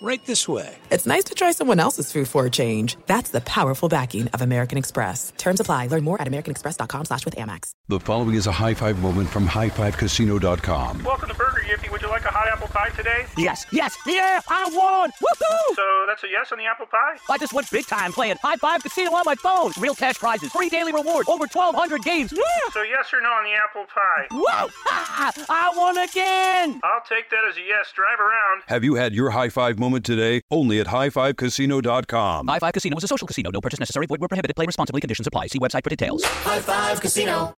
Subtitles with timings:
[0.00, 0.76] Right this way.
[0.90, 2.96] it's nice to try someone else's food for a change.
[3.06, 5.32] That's the powerful backing of American Express.
[5.36, 5.88] Terms apply.
[5.88, 7.72] Learn more at americanexpress.com slash with Amex.
[7.88, 11.02] The following is a high five moment from highfivecasino.com.
[11.02, 11.90] Welcome to Burger Yippee.
[11.90, 13.26] Would you like a hot apple pie today?
[13.36, 15.10] Yes, yes, yeah, I won!
[15.10, 15.74] Woohoo!
[15.74, 17.16] So that's a yes on the apple pie?
[17.28, 19.72] I just went big time playing High Five Casino on my phone.
[19.80, 22.32] Real cash prizes, free daily rewards, over 1,200 games.
[22.32, 22.42] Yeah!
[22.72, 24.26] So yes or no on the apple pie?
[24.30, 24.68] Whoa!
[24.88, 25.32] Ha!
[25.48, 26.80] I won again!
[26.84, 27.90] I'll take that as a yes.
[27.94, 28.62] Drive around.
[28.66, 30.42] Have you had your high five moment today?
[30.50, 32.46] Only at highfivecasino.com.
[32.46, 33.50] High Five Casino is a social casino.
[33.50, 34.06] No purchase necessary.
[34.06, 34.54] Void where prohibited.
[34.56, 35.00] Play responsibly.
[35.00, 35.48] Conditions apply.
[35.48, 36.22] See website for details.
[36.24, 37.54] High Five Casino.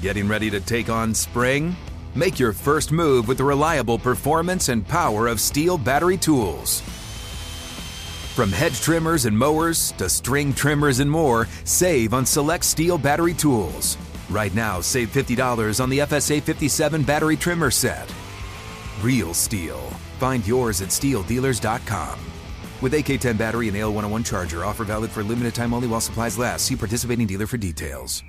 [0.00, 1.74] Getting ready to take on spring?
[2.14, 6.80] Make your first move with the reliable performance and power of STIHL battery tools.
[8.34, 13.34] From hedge trimmers and mowers to string trimmers and more, save on select STIHL battery
[13.34, 13.96] tools.
[14.28, 18.12] Right now, save $50 on the FSA 57 battery trimmer set.
[19.00, 20.03] Real STIHL.
[20.24, 22.18] Find yours at stihldealers.com.
[22.80, 26.64] With AK10 battery and AL101 charger, offer valid for limited time only while supplies last.
[26.64, 28.22] See participating dealer for details.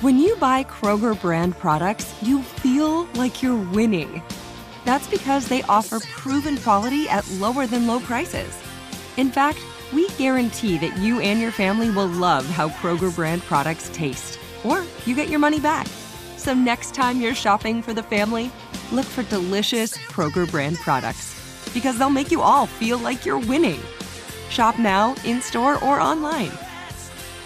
[0.00, 4.22] When you buy Kroger brand products, you feel like you're winning.
[4.86, 8.58] That's because they offer proven quality at lower than low prices.
[9.18, 9.58] In fact,
[9.92, 14.84] we guarantee that you and your family will love how Kroger brand products taste, or
[15.04, 15.86] you get your money back.
[16.38, 18.50] So next time you're shopping for the family,
[18.92, 21.36] look for delicious Kroger brand products
[21.72, 23.80] because they'll make you all feel like you're winning.
[24.48, 26.50] Shop now, in store, or online.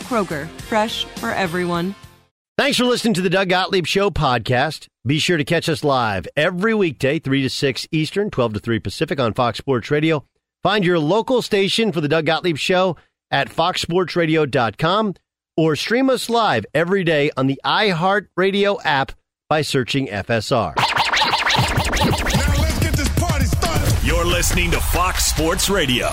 [0.05, 1.95] Kroger, fresh for everyone.
[2.56, 4.86] Thanks for listening to the Doug Gottlieb Show podcast.
[5.05, 8.79] Be sure to catch us live every weekday, 3 to 6 Eastern, 12 to 3
[8.79, 10.25] Pacific on Fox Sports Radio.
[10.62, 12.97] Find your local station for the Doug Gottlieb Show
[13.31, 15.14] at foxsportsradio.com
[15.56, 19.12] or stream us live every day on the iHeartRadio app
[19.48, 20.94] by searching FSR.
[24.35, 26.08] Listening to Fox Sports Radio.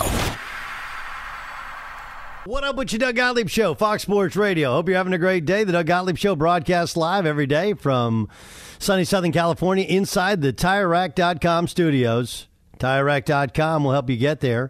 [2.45, 4.73] What up with your Doug Gottlieb Show, Fox Sports Radio?
[4.73, 5.63] Hope you're having a great day.
[5.63, 8.29] The Doug Gottlieb Show broadcasts live every day from
[8.77, 12.47] sunny Southern California inside the TireRack.com studios.
[12.77, 14.69] TireRack.com will help you get there.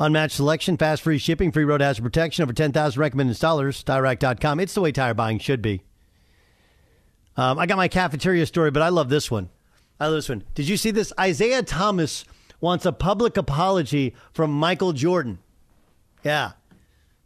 [0.00, 3.84] Unmatched selection, fast free shipping, free road hazard protection, over 10,000 recommended installers.
[3.84, 4.58] TireRack.com.
[4.58, 5.82] It's the way tire buying should be.
[7.36, 9.50] Um, I got my cafeteria story, but I love this one.
[10.00, 10.42] I love this one.
[10.54, 11.12] Did you see this?
[11.24, 12.24] Isiah Thomas
[12.64, 15.38] wants a public apology from Michael Jordan.
[16.24, 16.52] Yeah.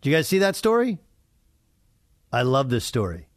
[0.00, 0.98] Do you guys see that story?
[2.32, 3.28] I love this story.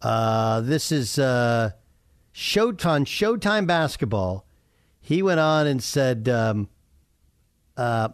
[0.00, 1.72] Uh, this is uh,
[2.34, 4.46] Showtime, Showtime Basketball.
[5.02, 6.70] He went on and said, um,
[7.76, 8.08] uh,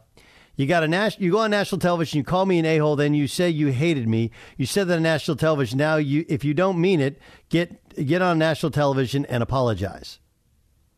[0.56, 1.24] "You got a national.
[1.24, 2.18] You go on national television.
[2.18, 2.96] You call me an a hole.
[2.96, 4.32] Then you say you hated me.
[4.56, 5.78] You said that on national television.
[5.78, 7.20] Now you, if you don't mean it,
[7.50, 10.18] get get on national television and apologize."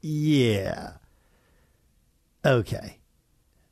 [0.01, 0.93] Yeah.
[2.45, 2.99] Okay.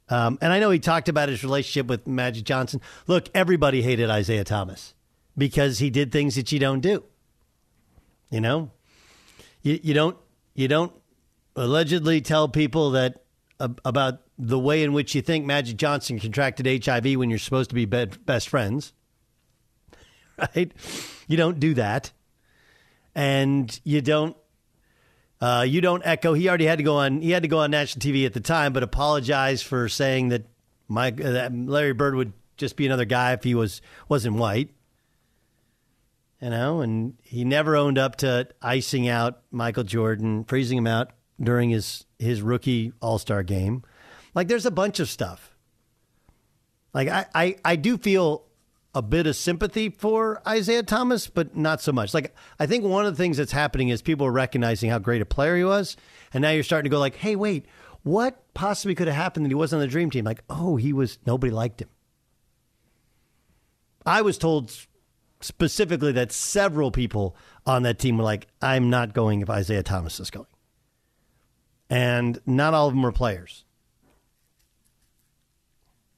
[0.09, 2.81] Um, and I know he talked about his relationship with Magic Johnson.
[3.07, 4.95] Look, everybody hated Isiah Thomas
[5.37, 7.05] because he did things that you don't do.
[8.31, 8.71] You know,
[9.63, 10.17] you, you don't
[10.55, 10.93] you don't
[11.57, 13.25] allegedly tell people that
[13.61, 17.71] uh, about the way in which you think Magic Johnson contracted HIV when you're supposed
[17.71, 18.93] to be be- best friends.
[20.55, 20.73] Right?
[21.27, 22.13] You don't do that,
[23.13, 24.37] and you don't
[25.41, 26.35] uh, you don't echo.
[26.35, 27.21] He already had to go on.
[27.21, 30.47] He had to go on national TV at the time, but apologize for saying that
[30.89, 34.71] Mike uh, that Larry Bird would just be another guy if he was wasn't white.
[36.41, 41.11] You know, and he never owned up to icing out Michael Jordan, freezing him out
[41.41, 43.83] during his his rookie All Star game.
[44.35, 45.57] Like, there's a bunch of stuff.
[46.93, 48.45] Like, I, I I do feel
[48.99, 52.13] a bit of sympathy for Isiah Thomas, but not so much.
[52.13, 55.23] Like I think one of the things that's happening is people are recognizing how great
[55.23, 55.97] a player he was,
[56.35, 57.67] and now you're starting to go like, "Hey, wait,
[58.03, 60.93] what possibly could have happened that he wasn't on the dream team?" Like, "Oh, he
[60.93, 61.89] was nobody liked him."
[64.05, 64.75] I was told
[65.41, 70.19] specifically that several people on that team were like, "I'm not going if Isiah Thomas
[70.19, 70.47] is going,"
[71.89, 73.65] and not all of them were players.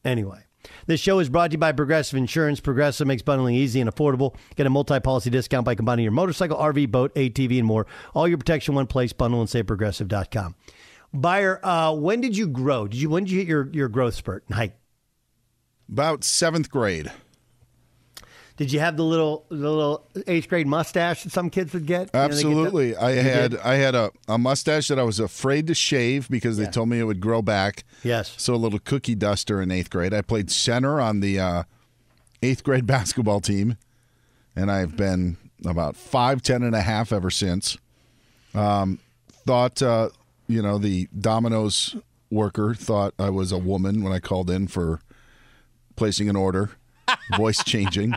[0.03, 0.45] Anyway.
[0.87, 2.61] This show is brought to you by Progressive Insurance.
[2.61, 4.35] Progressive makes bundling easy and affordable.
[4.57, 7.87] Get a multi-policy discount by combining your motorcycle, RV, boat, ATV, and more.
[8.15, 9.13] All your protection one place.
[9.13, 10.55] Bundle and save progressive.com.
[11.13, 12.87] Beyer, uh, when did you grow?
[12.87, 14.75] Did you when did you hit your, your growth spurt height?
[15.91, 17.11] About seventh grade.
[18.61, 22.01] Did you have the little the little eighth grade mustache that some kids would get?
[22.01, 22.95] You know, get Absolutely.
[22.95, 23.57] I had?
[23.57, 26.99] I had a, a mustache that I was afraid to shave because they told me
[26.99, 27.85] it would grow back.
[28.05, 28.35] Yes.
[28.37, 30.13] So a little cookie duster in eighth grade.
[30.13, 31.63] I played center on the uh,
[32.43, 33.79] eighth grade basketball team.
[34.55, 37.79] and I've been about five ten and a half ever since.
[38.55, 38.99] Um,
[39.47, 40.11] thought uh,
[40.49, 41.97] you know the Domino's
[42.31, 45.01] worker thought I was a woman when I called in for
[45.97, 46.73] placing an order,
[47.39, 48.17] voice changing.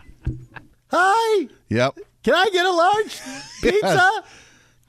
[0.91, 3.21] Hi, Yep, can I get a large
[3.61, 4.23] pizza?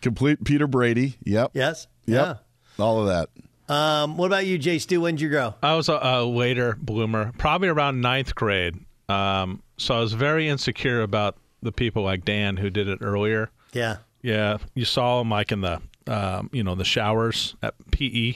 [0.03, 1.17] complete Peter Brady.
[1.25, 1.87] Yep, yes.
[2.07, 2.45] yep,
[2.79, 3.31] all of that.
[3.73, 5.01] Um, what about you, Jay Stu?
[5.01, 5.55] When'd you grow?
[5.63, 8.75] I was a, a later bloomer, probably around ninth grade.
[9.09, 13.51] Um, so I was very insecure about the people like Dan who did it earlier.
[13.73, 13.97] Yeah.
[14.21, 18.35] Yeah, you saw him like in the, um, you know, the showers at PE,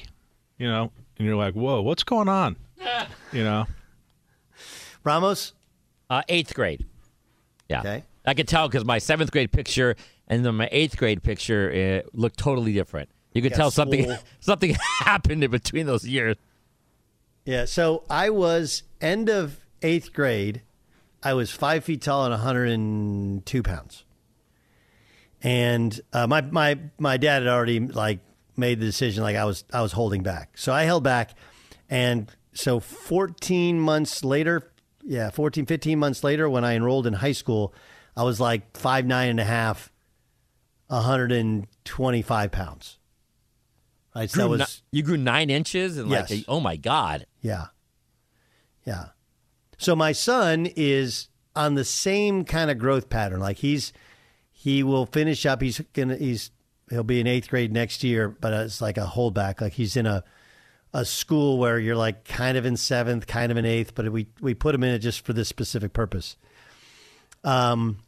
[0.59, 2.57] you know, and you're like, whoa, what's going on?
[3.33, 3.67] You know,
[5.05, 5.53] Ramos.
[6.11, 6.87] Uh, eighth grade.
[7.69, 7.81] Yeah.
[7.81, 8.05] Okay.
[8.25, 9.97] I could tell because my seventh grade picture
[10.27, 13.09] and then my eighth grade picture uh, looked totally different.
[13.33, 14.19] You could Yeah, tell something swole.
[14.41, 16.37] something happened in between those years.
[17.45, 17.65] Yeah.
[17.67, 20.63] So I was end of eighth grade.
[21.23, 24.05] I was five feet tall and 102 pounds.
[25.43, 28.19] And uh, my my my dad had already like
[28.57, 30.59] made the decision like I was I was holding back.
[30.59, 31.31] So I held back,
[31.89, 34.71] and so 14 months later,
[35.09, 37.73] yeah, 14, 15 months later, when I enrolled in high school,
[38.15, 39.91] I was like five nine and a half,
[40.89, 42.99] 125 pounds.
[44.15, 44.31] Right.
[44.31, 47.27] So that was ni- you grew nine inches and like a- oh my god.
[47.41, 47.67] Yeah.
[48.85, 49.07] Yeah.
[49.79, 53.41] So my son is on the same kind of growth pattern.
[53.41, 53.93] Like he's
[54.51, 55.63] he will finish up.
[55.63, 56.51] He's gonna he's
[56.91, 59.61] he'll be in eighth grade next year, but it's like a holdback.
[59.61, 60.25] Like he's in a
[60.93, 64.29] a school where you're like kind of in seventh, kind of in eighth, but we
[64.41, 66.37] we put him in it just for this specific purpose.
[67.45, 67.99] Um,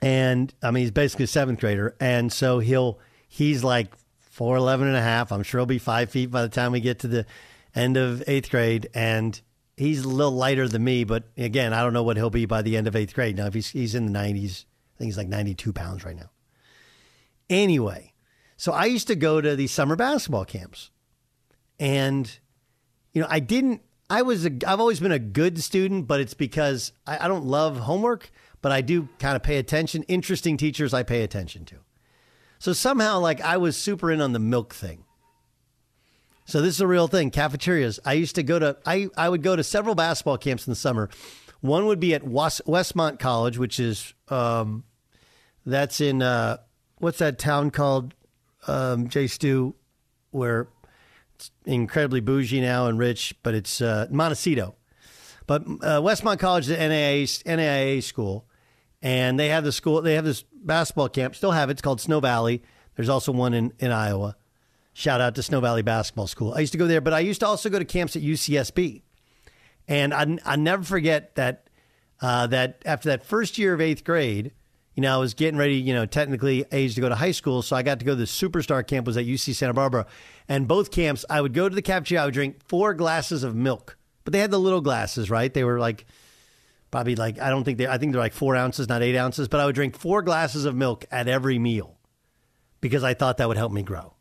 [0.00, 2.98] and I mean he's basically a seventh grader, and so he'll
[3.28, 5.32] he's like four eleven and a half.
[5.32, 7.26] I'm sure he'll be five feet by the time we get to the
[7.74, 9.40] end of eighth grade, and
[9.76, 11.04] he's a little lighter than me.
[11.04, 13.36] But again, I don't know what he'll be by the end of eighth grade.
[13.36, 16.16] Now, if he's he's in the nineties, I think he's like ninety two pounds right
[16.16, 16.30] now.
[17.48, 18.12] Anyway,
[18.56, 20.90] so I used to go to these summer basketball camps,
[21.80, 22.38] and
[23.12, 23.82] you know I didn't.
[24.08, 27.46] I was a, I've always been a good student, but it's because I, I don't
[27.46, 28.30] love homework,
[28.60, 30.02] but I do kind of pay attention.
[30.04, 31.76] Interesting teachers I pay attention to.
[32.58, 35.04] So somehow, like, I was super in on the milk thing.
[36.44, 37.30] So this is a real thing.
[37.30, 38.00] Cafeterias.
[38.04, 38.76] I used to go to.
[38.84, 41.08] I I would go to several basketball camps in the summer.
[41.60, 44.84] One would be at Was- Westmont College, which is um,
[45.64, 46.58] that's in uh,
[46.98, 48.14] what's that town called?
[48.66, 49.26] Um, J.
[49.26, 49.74] Stu,
[50.32, 50.68] where
[51.40, 54.74] it's incredibly bougie now and rich, but it's uh, Montecito.
[55.46, 58.46] But uh, Westmont College is an NAIA, NAIA school,
[59.00, 60.02] and they have the school.
[60.02, 61.34] They have this basketball camp.
[61.34, 61.72] Still have it.
[61.72, 62.62] It's called Snow Valley.
[62.94, 64.36] There's also one in, in Iowa.
[64.92, 66.52] Shout out to Snow Valley Basketball School.
[66.52, 69.00] I used to go there, but I used to also go to camps at UCSB,
[69.88, 71.70] and I I never forget that
[72.20, 74.52] uh, that after that first year of eighth grade,
[74.94, 77.62] you know, I was getting ready, you know, technically age to go to high school,
[77.62, 80.06] so I got to go to the superstar camp was at UC Santa Barbara,
[80.48, 83.54] and both camps I would go to the cafeteria, I would drink four glasses of
[83.54, 85.52] milk, but they had the little glasses, right?
[85.52, 86.06] They were like
[86.90, 89.48] probably like I don't think they I think they're like four ounces, not eight ounces,
[89.48, 91.96] but I would drink four glasses of milk at every meal
[92.80, 94.14] because I thought that would help me grow,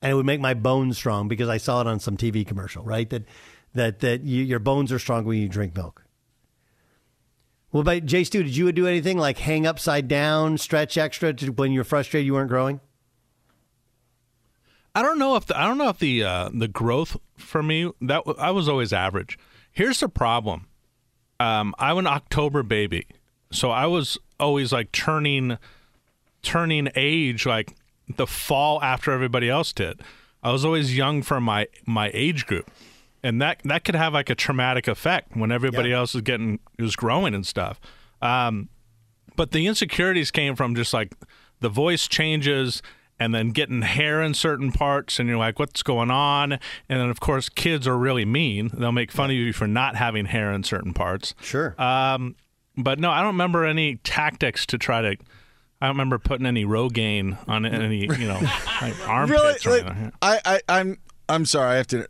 [0.00, 2.84] and it would make my bones strong because I saw it on some TV commercial,
[2.84, 3.10] right?
[3.10, 3.24] That
[3.74, 6.04] that that you, your bones are strong when you drink milk.
[7.72, 8.42] What about Jay Stu?
[8.42, 12.34] Did you do anything like hang upside down, stretch extra to, when you're frustrated you
[12.34, 12.80] weren't growing?
[14.94, 17.90] I don't know if the, I don't know if the uh, the growth for me
[18.02, 19.38] that I was always average.
[19.72, 20.66] Here's the problem.
[21.40, 23.06] Um, I'm an October baby,
[23.50, 25.56] so I was always like turning
[26.42, 27.74] turning age like
[28.16, 30.02] the fall after everybody else did.
[30.42, 32.70] I was always young for my my age group,
[33.22, 35.98] and that that could have like a traumatic effect when everybody Yeah.
[35.98, 37.80] else is getting is growing and stuff.
[38.20, 38.68] Um,
[39.36, 41.14] but the insecurities came from just like
[41.60, 42.82] the voice changes
[43.20, 47.08] and then getting hair in certain parts and you're like what's going on and then
[47.08, 50.50] of course kids are really mean they'll make fun of you for not having hair
[50.52, 51.74] in certain parts Sure.
[51.80, 52.34] um,
[52.76, 55.08] but no i don't remember any tactics to try to
[55.80, 58.40] i don't remember putting any rogaine on any you know
[58.80, 59.82] like armpits Really?
[59.82, 60.98] Like, I, I, I'm,
[61.28, 61.74] I'm sorry.
[61.74, 62.06] I have to.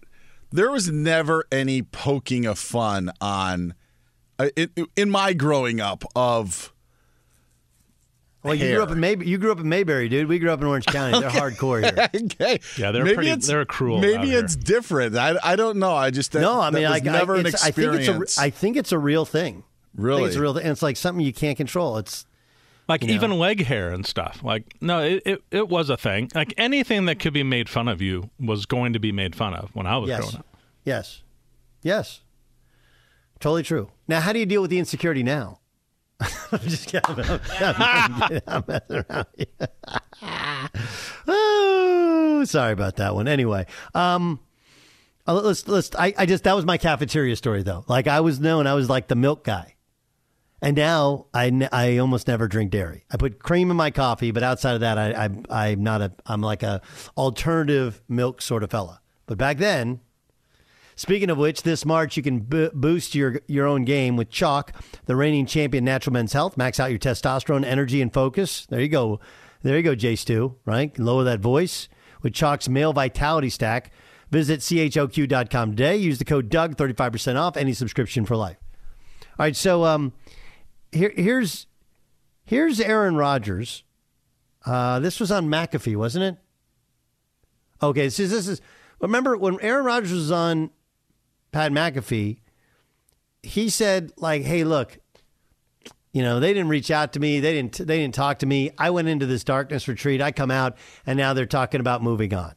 [0.53, 3.75] There was never any poking of fun on,
[4.39, 6.73] uh, in, in my growing up of.
[8.43, 8.75] well, you hair.
[8.75, 9.29] grew up in Mayberry.
[9.29, 10.29] You grew up in Mayberry, dude.
[10.29, 11.21] We grew up in Orange County.
[11.21, 12.09] They're hardcore here.
[12.33, 12.61] okay.
[12.77, 14.41] Yeah, they're maybe pretty- it's, they're cruel out Maybe here.
[14.45, 15.17] it's different.
[15.17, 15.95] I, I don't know.
[15.95, 18.39] I just that, no, I mean, I, like, never I, an it's, I think it's
[18.39, 18.41] a.
[18.43, 19.65] I think it's a real thing.
[19.95, 20.63] I think really, it's a real thing.
[20.65, 21.99] And it's like something you can't control.
[21.99, 22.27] It's
[22.89, 23.15] like you know.
[23.15, 27.07] even leg hair and stuff like no it, it, it was a thing like anything
[27.07, 29.87] that could be made fun of you was going to be made fun of when
[29.87, 30.47] i was yes, growing up
[30.85, 31.23] yes,
[31.83, 32.21] yes.
[33.43, 33.91] Totally true.
[34.07, 35.59] Now, how do you deal with the insecurity now?
[36.21, 37.03] I'm just kidding.
[37.09, 39.27] I'm, I'm, I'm messing around.
[41.27, 43.27] oh, sorry about that one.
[43.27, 44.39] Anyway, um,
[45.27, 45.91] uh, let's let's.
[45.97, 47.85] I, I just that was my cafeteria story though.
[47.89, 49.72] Like I was known, I was like the milk guy,
[50.63, 53.05] and now I I almost never drink dairy.
[53.11, 56.13] I put cream in my coffee, but outside of that, I, I I'm not a
[56.25, 56.81] I'm like a
[57.17, 59.01] alternative milk sort of fella.
[59.27, 60.01] But back then,
[60.95, 64.69] Speaking of which, this March you can bo- boost your your own game with Choq,
[65.07, 66.57] the reigning champion natural men's health.
[66.57, 68.67] Max out your testosterone, energy, and focus.
[68.67, 69.19] There you go.
[69.63, 70.97] There you go, J Stu, right?
[70.99, 71.89] Lower that voice
[72.23, 73.91] with Choq's male vitality stack.
[74.31, 75.97] Visit choq.com today.
[75.97, 78.57] Use the code Doug, 35% off any subscription for life.
[79.39, 80.13] All right, so um,
[80.93, 81.67] here, here's
[82.45, 83.85] here's Aaron Rodgers.
[84.65, 86.37] Uh, this was on McAfee, wasn't it?
[87.83, 88.61] Okay, this is, this is
[89.01, 90.71] remember when Aaron Rodgers was on
[91.51, 92.39] Pat McAfee,
[93.43, 94.99] he said like, "Hey, look,
[96.13, 97.41] you know, they didn't reach out to me.
[97.41, 97.87] They didn't.
[97.87, 98.71] They didn't talk to me.
[98.79, 100.23] I went into this darkness retreat.
[100.23, 102.55] I come out, and now they're talking about moving on."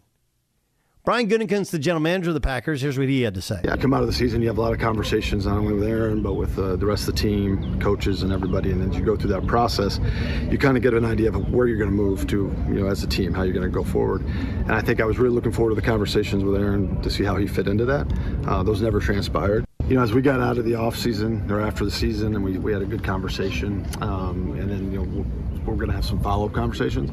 [1.06, 3.62] Brian Gutekunst, the general manager of the Packers, here's what he had to say.
[3.64, 5.84] Yeah, come out of the season, you have a lot of conversations not only with
[5.84, 8.72] Aaron but with uh, the rest of the team, coaches, and everybody.
[8.72, 10.00] And as you go through that process,
[10.50, 12.88] you kind of get an idea of where you're going to move to, you know,
[12.88, 14.26] as a team, how you're going to go forward.
[14.26, 17.24] And I think I was really looking forward to the conversations with Aaron to see
[17.24, 18.12] how he fit into that.
[18.48, 19.64] Uh, those never transpired.
[19.88, 22.44] You know, as we got out of the off season or after the season, and
[22.44, 25.96] we, we had a good conversation, um, and then you know we're, we're going to
[25.96, 27.12] have some follow up conversations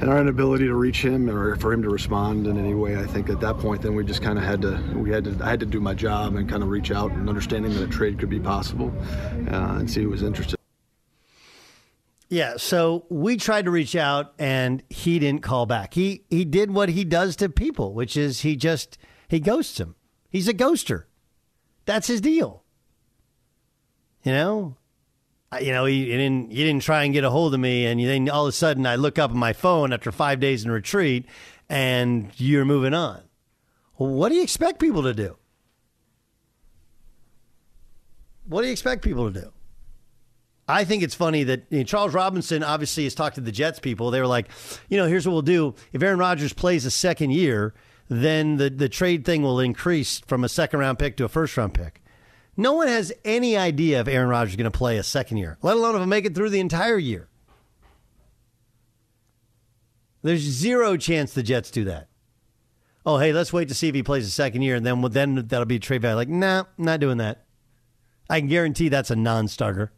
[0.00, 3.06] and our inability to reach him or for him to respond in any way, I
[3.06, 5.50] think at that point, then we just kind of had to, we had to, I
[5.50, 8.18] had to do my job and kind of reach out and understanding that a trade
[8.18, 8.92] could be possible
[9.50, 10.58] uh, and see who was interested.
[12.30, 15.94] Yeah, so we tried to reach out and he didn't call back.
[15.94, 19.94] He he did what he does to people, which is he just he ghosts him.
[20.28, 21.04] He's a ghoster.
[21.86, 22.64] That's his deal.
[24.24, 24.76] You know,
[25.60, 28.00] you know, he, he, didn't he didn't try and get a hold of me, and
[28.00, 30.70] then all of a sudden I look up at my phone after five days in
[30.70, 31.26] retreat,
[31.68, 33.22] and you're moving on.
[33.94, 35.36] What do you expect people to do?
[38.46, 39.52] What do you expect people to do?
[40.68, 43.78] I think it's funny that you know, Charles Robinson obviously has talked to the Jets
[43.78, 44.10] people.
[44.10, 44.48] They were like,
[44.90, 47.74] you know, here's what we'll do: if Aaron Rodgers plays a second year,
[48.08, 51.56] then the the trade thing will increase from a second round pick to a first
[51.56, 52.02] round pick.
[52.60, 55.56] No one has any idea if Aaron Rodgers is going to play a second year,
[55.62, 57.28] let alone if he'll make it through the entire year.
[60.22, 62.08] There's zero chance the Jets do that.
[63.06, 65.46] Oh, hey, let's wait to see if he plays a second year, and then then
[65.46, 66.16] that'll be a trade value.
[66.16, 67.44] Like, nah, not doing that.
[68.28, 69.92] I can guarantee that's a non-starter.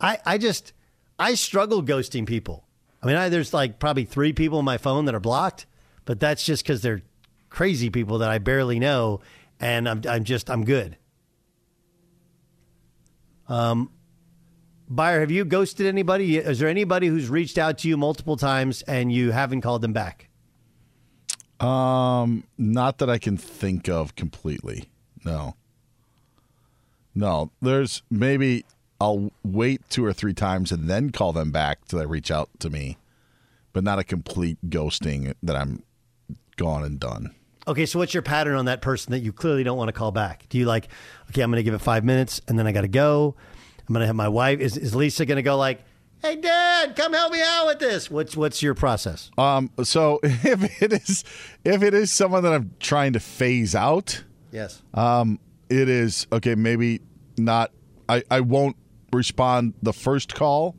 [0.00, 0.72] I I just
[1.18, 2.64] I struggle ghosting people.
[3.02, 5.66] I mean, I, there's like probably three people on my phone that are blocked,
[6.06, 7.02] but that's just because they're
[7.50, 9.20] crazy people that I barely know
[9.60, 10.96] and I'm I'm just I'm good.
[13.48, 13.90] Um,
[14.88, 16.38] Beyer, have you ghosted anybody?
[16.38, 19.92] Is there anybody who's reached out to you multiple times and you haven't called them
[19.92, 20.28] back?
[21.60, 24.88] Um, not that I can think of completely.
[25.24, 25.56] No.
[27.14, 28.64] No, there's maybe
[29.00, 32.48] I'll wait two or three times and then call them back till they reach out
[32.60, 32.96] to me,
[33.72, 35.82] but not a complete ghosting that I'm
[36.56, 37.34] gone and done.
[37.68, 40.10] Okay, so what's your pattern on that person that you clearly don't want to call
[40.10, 40.46] back?
[40.48, 40.88] Do you like,
[41.28, 43.36] okay, I'm going to give it five minutes and then I got to go.
[43.86, 44.58] I'm going to have my wife.
[44.60, 45.84] Is, is Lisa going to go like,
[46.22, 48.10] hey, Dad, come help me out with this?
[48.10, 49.30] What's what's your process?
[49.36, 51.24] Um, so if it is
[51.62, 56.54] if it is someone that I'm trying to phase out, yes, um, it is okay.
[56.54, 57.02] Maybe
[57.36, 57.70] not.
[58.08, 58.76] I I won't
[59.12, 60.74] respond the first call,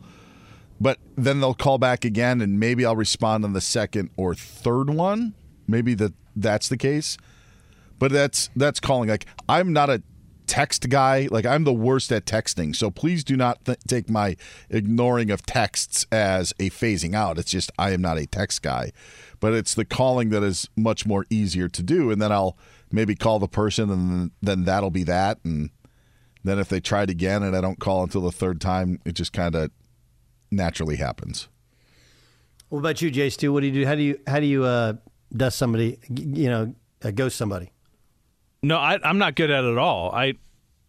[0.81, 4.89] but then they'll call back again, and maybe I'll respond on the second or third
[4.89, 5.35] one.
[5.69, 7.17] Maybe that that's the case,
[7.97, 9.09] but that's that's calling.
[9.09, 10.01] Like I'm not a
[10.49, 11.27] text guy.
[11.29, 12.75] Like I'm the worst at texting.
[12.75, 14.35] So please do not th- take my
[14.69, 17.37] ignoring of texts as a phasing out.
[17.37, 18.91] It's just I am not a text guy.
[19.39, 22.57] But it's the calling that is much more easier to do and then I'll
[22.91, 25.69] maybe call the person and then that'll be that and
[26.43, 29.33] then if they tried again and I don't call until the third time, it just
[29.33, 29.71] kind of
[30.49, 31.47] naturally happens.
[32.69, 33.51] What about you, Jay Stu?
[33.51, 33.85] What do you do?
[33.85, 34.93] How do you how do you uh,
[35.35, 35.97] dust somebody?
[36.09, 37.71] You know, uh, ghost somebody?
[38.61, 40.11] No, I, I'm not good at it at all.
[40.11, 40.33] I,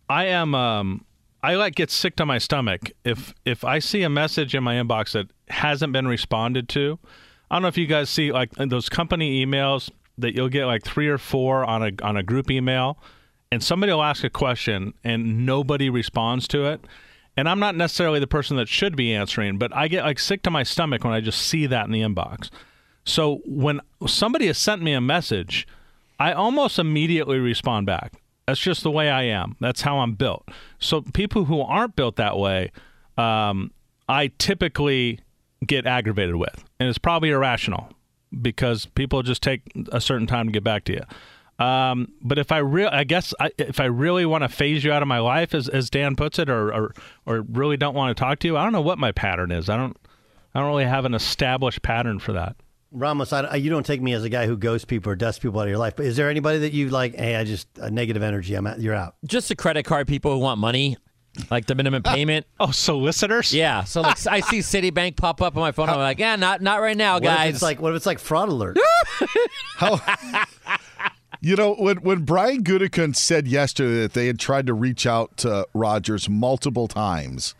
[0.09, 0.55] I am.
[0.55, 1.05] Um,
[1.43, 4.75] I like get sick to my stomach if if I see a message in my
[4.75, 6.99] inbox that hasn't been responded to.
[7.51, 10.85] I don't know if you guys see like those company emails that you'll get like
[10.85, 12.99] three or four on a on a group email,
[13.51, 16.85] and somebody will ask a question and nobody responds to it.
[17.37, 20.43] And I'm not necessarily the person that should be answering, but I get like sick
[20.43, 22.51] to my stomach when I just see that in the inbox.
[23.05, 25.67] So when somebody has sent me a message
[26.21, 28.21] I almost immediately respond back.
[28.47, 29.57] That's just the way I am.
[29.59, 30.47] That's how I'm built.
[30.79, 32.73] So people who aren't built that way,
[33.17, 33.73] um,
[34.07, 35.21] I typically
[35.67, 37.89] get aggravated with, and it's probably irrational
[38.43, 41.65] because people just take a certain time to get back to you.
[41.65, 44.93] Um, but if I real, I guess I, if I really want to phase you
[44.93, 46.95] out of my life, as as Dan puts it, or, or
[47.27, 49.69] or really don't want to talk to you, I don't know what my pattern is.
[49.69, 49.97] I don't
[50.55, 52.57] I don't really have an established pattern for that.
[52.93, 55.61] Ramos, I, you don't take me as a guy who ghosts people or dusts people
[55.61, 55.95] out of your life.
[55.97, 57.15] But is there anybody that you like?
[57.15, 58.55] Hey, I just a negative energy.
[58.55, 59.15] I'm out, you're out.
[59.25, 60.97] Just the credit card people who want money,
[61.51, 62.47] like the minimum uh, payment.
[62.59, 63.55] oh, solicitors?
[63.55, 63.85] Yeah.
[63.85, 65.89] So like I see Citibank pop up on my phone.
[65.89, 67.49] I'm like, yeah, not not right now, What guys.
[67.51, 68.77] if it's like what if it's like fraud alert?
[71.43, 75.39] You know, when when Brian Gutekunst said yesterday that they had tried to reach out
[75.39, 77.55] to Rodgers multiple times,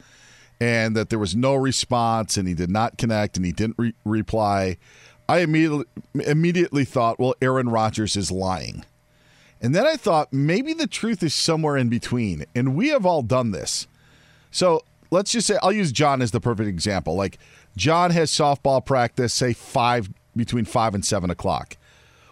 [0.61, 3.95] and that there was no response, and he did not connect, and he didn't re-
[4.05, 4.77] reply,
[5.31, 5.85] I immediately
[6.15, 8.85] immediately thought, well, Aaron Rodgers is lying,
[9.61, 13.23] and then I thought maybe the truth is somewhere in between, and we have all
[13.23, 13.87] done this.
[14.51, 14.83] So
[15.13, 17.15] let's just say I'll use John as the perfect example.
[17.15, 17.39] Like
[17.77, 21.77] John has softball practice, say five between five and seven o'clock.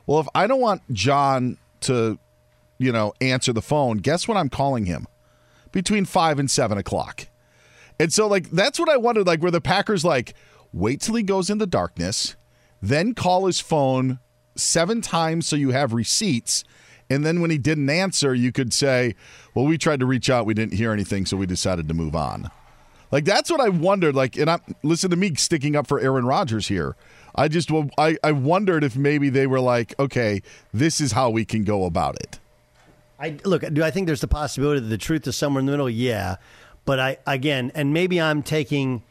[0.06, 2.18] Well, if I don't want John to,
[2.78, 5.06] you know, answer the phone, guess when I'm calling him?
[5.70, 7.28] Between five and seven o'clock.
[8.00, 10.34] And so, like, that's what I wondered, like, where the Packers, like,
[10.72, 12.36] wait till he goes in the darkness,
[12.80, 14.18] then call his phone
[14.56, 16.64] seven times so you have receipts.
[17.10, 19.14] And then when he didn't answer, you could say,
[19.54, 22.14] well, we tried to reach out, we didn't hear anything, so we decided to move
[22.14, 22.50] on.
[23.10, 24.14] Like, that's what I wondered.
[24.14, 26.96] Like, and I listen to me sticking up for Aaron Rodgers here.
[27.34, 30.42] I just I, I wondered if maybe they were like, okay,
[30.74, 32.38] this is how we can go about it.
[33.18, 33.62] I look.
[33.72, 35.88] Do I think there's the possibility that the truth is somewhere in the middle?
[35.88, 36.36] Yeah,
[36.84, 39.02] but I again, and maybe I'm taking,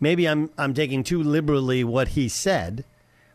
[0.00, 2.84] maybe I'm I'm taking too liberally what he said,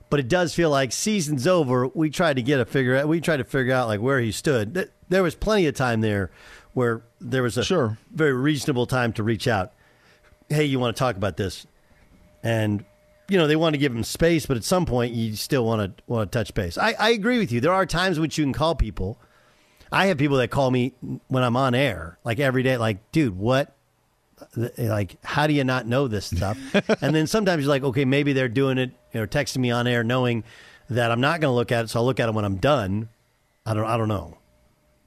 [0.10, 1.88] but it does feel like season's over.
[1.88, 3.08] We tried to get a figure out.
[3.08, 4.90] We tried to figure out like where he stood.
[5.10, 6.32] There was plenty of time there
[6.74, 7.98] where there was a sure.
[8.14, 9.74] very reasonable time to reach out.
[10.50, 11.66] Hey, you want to talk about this?
[12.44, 12.86] And
[13.30, 15.98] you know they want to give him space, but at some point you still want
[15.98, 16.78] to want to touch base.
[16.78, 17.60] I, I agree with you.
[17.60, 19.20] There are times which you can call people.
[19.92, 20.94] I have people that call me
[21.28, 23.77] when I'm on air, like every day, like, dude, what?
[24.56, 26.58] Like, how do you not know this stuff?
[27.02, 29.88] and then sometimes you're like, okay, maybe they're doing it, you know, texting me on
[29.88, 30.44] air, knowing
[30.90, 32.58] that I'm not going to look at it, so I'll look at it when I'm
[32.58, 33.10] done.
[33.66, 34.38] I don't, I don't know,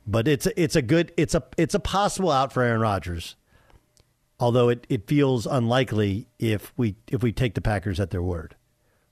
[0.06, 3.36] but it's it's a good, it's a it's a possible out for Aaron Rodgers.
[4.38, 8.56] Although it, it feels unlikely if we if we take the Packers at their word.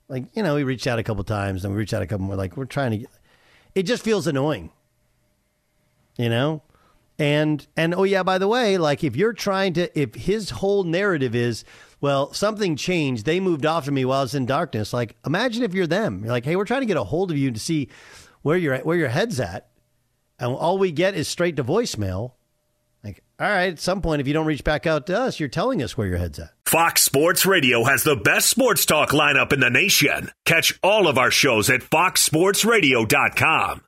[0.09, 2.27] Like you know, we reached out a couple times, and we reached out a couple
[2.27, 2.37] more.
[2.37, 3.11] Like we're trying to, get,
[3.75, 4.71] it just feels annoying
[6.19, 6.61] you know
[7.19, 10.85] and and oh yeah by the way like if you're trying to if his whole
[10.85, 11.65] narrative is
[12.01, 15.65] well something changed they moved off to me while i was in darkness like imagine
[15.65, 17.59] if you're them you're like hey we're trying to get a hold of you to
[17.59, 17.89] see
[18.43, 19.69] where you're at where your head's at
[20.39, 22.33] and all we get is straight to voicemail
[23.03, 25.49] like all right at some point if you don't reach back out to us you're
[25.49, 29.55] telling us where your head's at Fox Sports Radio has the best sports talk lineup
[29.55, 30.31] in the nation.
[30.45, 33.88] Catch all of our shows at foxsportsradio.com.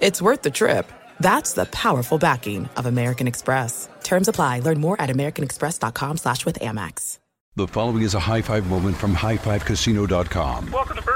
[0.00, 0.90] It's worth the trip.
[1.20, 3.88] That's the powerful backing of American Express.
[4.02, 4.60] Terms apply.
[4.60, 7.18] Learn more at americanexpress.com slash with Amex.
[7.56, 10.70] The following is a high five moment from highfivecasino.com.
[10.70, 11.15] Welcome to Burger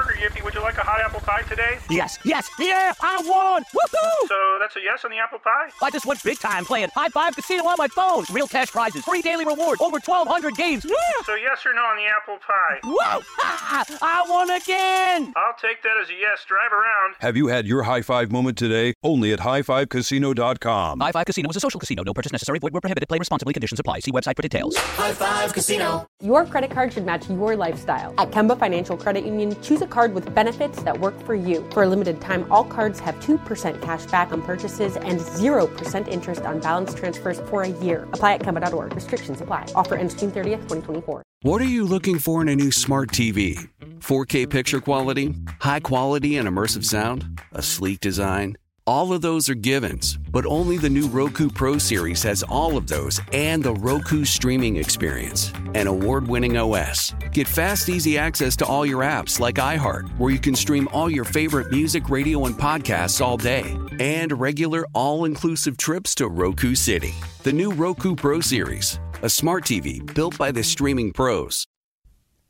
[0.51, 1.77] Would you like a hot apple pie today?
[1.89, 3.63] Yes, yes, yeah, I won!
[3.63, 4.27] Woohoo!
[4.27, 5.69] So that's a yes on the apple pie?
[5.81, 8.25] I just went big time playing High Five Casino on my phone.
[8.33, 10.83] Real cash prizes, free daily rewards, over 1,200 games.
[10.83, 10.95] Yeah!
[11.23, 12.79] So yes or no on the apple pie?
[12.83, 13.21] Whoa!
[13.37, 13.85] Ha!
[14.01, 15.31] I won again!
[15.37, 16.43] I'll take that as a yes.
[16.45, 17.15] Drive around.
[17.19, 18.93] Have you had your high five moment today?
[19.03, 20.99] Only at highfivecasino.com.
[20.99, 22.03] High Five Casino is a social casino.
[22.03, 22.59] No purchase necessary.
[22.59, 23.07] Void where prohibited.
[23.07, 23.53] Play responsibly.
[23.53, 23.99] Conditions apply.
[23.99, 24.75] See website for details.
[24.75, 26.05] High Five Casino.
[26.21, 28.13] Your credit card should match your lifestyle.
[28.17, 31.57] At Kemba Financial Credit Union, choose a card with benefits that work for you.
[31.71, 36.41] For a limited time, all cards have 2% cash back on purchases and 0% interest
[36.51, 38.07] on balance transfers for a year.
[38.13, 38.95] Apply at Kemba.org.
[38.95, 39.63] Restrictions apply.
[39.75, 41.21] Offer ends June 30th, 2024.
[41.43, 43.69] What are you looking for in a new smart TV?
[43.99, 45.35] 4K picture quality?
[45.59, 47.39] High quality and immersive sound?
[47.51, 48.57] A sleek design?
[48.87, 52.87] All of those are givens, but only the new Roku Pro series has all of
[52.87, 57.13] those and the Roku streaming experience, an award winning OS.
[57.31, 61.11] Get fast, easy access to all your apps like iHeart, where you can stream all
[61.11, 66.73] your favorite music, radio, and podcasts all day, and regular all inclusive trips to Roku
[66.73, 67.13] City.
[67.43, 71.67] The new Roku Pro series, a smart TV built by the streaming pros.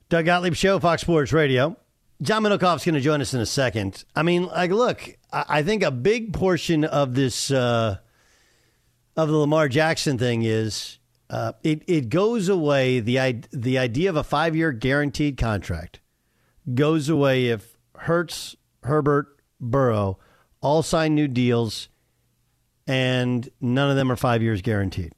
[0.08, 1.76] Doug Gottlieb Show, Fox Sports Radio.
[2.22, 4.06] John Middlekauff's going to join us in a second.
[4.15, 7.98] I mean, like, look, I think a big portion of this uh,
[9.15, 14.17] of the Lamar Jackson thing is uh, it it goes away the the idea of
[14.17, 16.02] a five year guaranteed contract
[16.74, 20.20] goes away if Hurts, Herbert, Burrow
[20.62, 21.89] all sign new deals,
[22.86, 25.13] and none of them are five years guaranteed.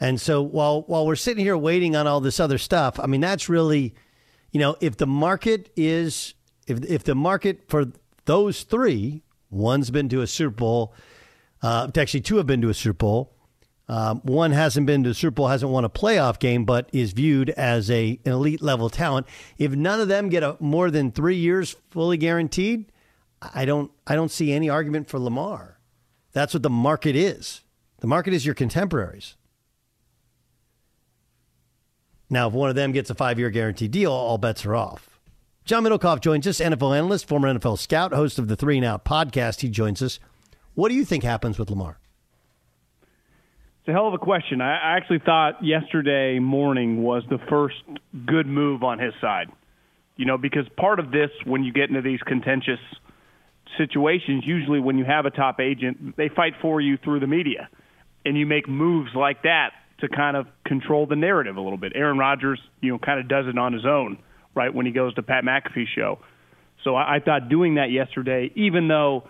[0.00, 3.20] And so while while we're sitting here waiting on all this other stuff, I mean
[3.20, 3.94] that's really,
[4.50, 6.34] you know, if the market is
[6.66, 7.86] if if the market for
[8.24, 10.94] those three, one's been to a Super Bowl,
[11.62, 13.30] uh, actually two have been to a Super Bowl.
[13.86, 17.12] Um, one hasn't been to a Super Bowl, hasn't won a playoff game, but is
[17.12, 19.26] viewed as a an elite level talent.
[19.58, 22.90] If none of them get a more than three years fully guaranteed,
[23.54, 25.78] I don't I don't see any argument for Lamar.
[26.32, 27.60] That's what the market is.
[28.00, 29.36] The market is your contemporaries.
[32.30, 35.13] Now, if one of them gets a five year guarantee deal, all bets are off.
[35.64, 39.02] John Middlekauff joins us, NFL analyst, former NFL scout, host of the Three and Out
[39.06, 39.62] podcast.
[39.62, 40.18] He joins us.
[40.74, 41.98] What do you think happens with Lamar?
[43.80, 44.60] It's a hell of a question.
[44.60, 47.76] I I actually thought yesterday morning was the first
[48.26, 49.50] good move on his side.
[50.16, 52.80] You know, because part of this, when you get into these contentious
[53.78, 57.70] situations, usually when you have a top agent, they fight for you through the media.
[58.26, 61.92] And you make moves like that to kind of control the narrative a little bit.
[61.94, 64.18] Aaron Rodgers, you know, kind of does it on his own,
[64.54, 66.18] right, when he goes to Pat McAfee's show.
[66.82, 69.24] So I, I thought doing that yesterday, even though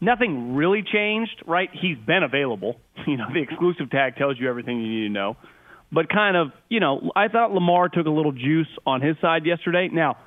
[0.00, 1.70] nothing really changed, right?
[1.72, 2.76] He's been available.
[3.04, 5.36] You know, the exclusive tag tells you everything you need to know.
[5.90, 9.44] But kind of, you know, I thought Lamar took a little juice on his side
[9.44, 9.88] yesterday.
[9.92, 10.18] Now,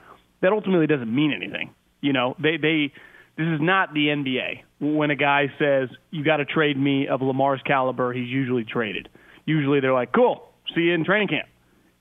[0.42, 1.74] that ultimately doesn't mean anything.
[2.02, 2.92] You know, they they
[3.38, 4.64] this is not the NBA.
[4.82, 9.08] When a guy says you got to trade me of Lamar's caliber, he's usually traded.
[9.46, 10.44] Usually they're like, "Cool,
[10.76, 11.48] see you in training camp."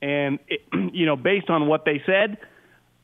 [0.05, 0.61] And it,
[0.95, 2.37] you know, based on what they said,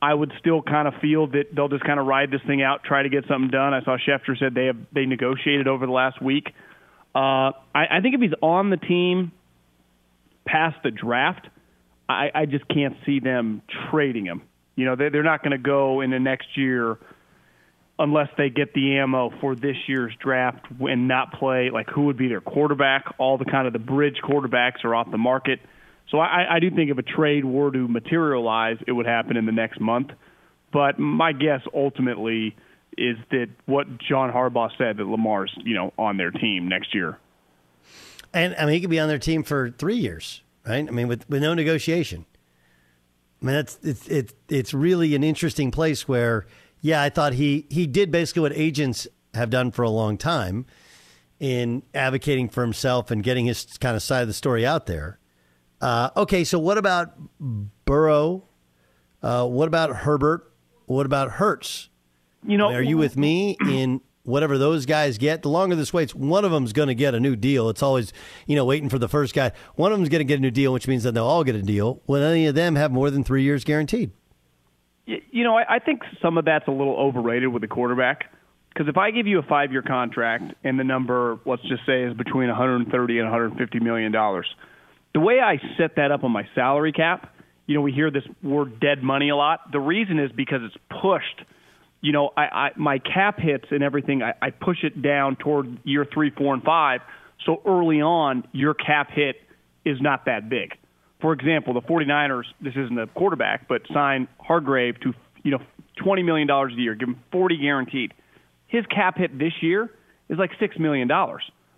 [0.01, 2.83] I would still kind of feel that they'll just kind of ride this thing out,
[2.83, 3.73] try to get something done.
[3.73, 6.47] I saw Schefter said they have they negotiated over the last week.
[7.13, 9.31] Uh, I, I think if he's on the team
[10.45, 11.47] past the draft,
[12.07, 14.43] I, I just can't see them trading him.
[14.75, 16.97] You know, they, they're not going to go in the next year
[17.99, 22.17] unless they get the ammo for this year's draft and not play like who would
[22.17, 23.05] be their quarterback.
[23.19, 25.59] All the kind of the bridge quarterbacks are off the market.
[26.09, 29.45] So I, I do think if a trade were to materialize, it would happen in
[29.45, 30.11] the next month.
[30.73, 32.55] But my guess ultimately
[32.97, 37.17] is that what John Harbaugh said that Lamar's you know on their team next year.
[38.33, 40.87] And I mean, he could be on their team for three years, right?
[40.87, 42.25] I mean, with, with no negotiation.
[43.41, 46.45] I mean, that's it's it's it's really an interesting place where,
[46.79, 50.65] yeah, I thought he he did basically what agents have done for a long time
[51.39, 55.17] in advocating for himself and getting his kind of side of the story out there.
[55.81, 57.13] Uh, okay, so what about
[57.85, 58.43] Burrow?
[59.23, 60.51] Uh, what about Herbert?
[60.85, 61.89] What about Hurts?
[62.45, 65.41] You know, are you with me in whatever those guys get?
[65.41, 67.69] The longer this waits, one of them's going to get a new deal.
[67.69, 68.13] It's always,
[68.45, 69.51] you know, waiting for the first guy.
[69.75, 71.55] One of them's going to get a new deal, which means that they'll all get
[71.55, 72.01] a deal.
[72.07, 74.11] Will any of them have more than three years guaranteed?
[75.05, 78.25] You know, I, I think some of that's a little overrated with the quarterback.
[78.69, 82.13] Because if I give you a five-year contract and the number, let's just say, is
[82.15, 84.47] between 130 and 150 million dollars,
[85.13, 87.33] the way I set that up on my salary cap,
[87.67, 89.71] you know, we hear this word "dead money" a lot.
[89.71, 91.47] The reason is because it's pushed.
[92.01, 94.23] You know, I, I my cap hits and everything.
[94.23, 97.01] I, I push it down toward year three, four, and five.
[97.45, 99.35] So early on, your cap hit
[99.85, 100.73] is not that big.
[101.21, 105.59] For example, the 49ers, this isn't a quarterback, but sign Hargrave to, you know,
[106.03, 108.13] $20 million a year, give him 40 guaranteed.
[108.67, 109.91] His cap hit this year
[110.29, 111.09] is like $6 million.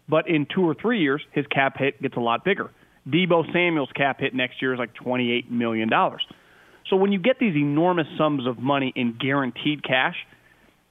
[0.07, 2.71] But in two or three years, his cap hit gets a lot bigger.
[3.07, 5.89] Deebo Samuel's cap hit next year is like $28 million.
[6.89, 10.15] So when you get these enormous sums of money in guaranteed cash,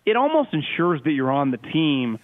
[0.05, 2.18] it almost ensures that you're on the team.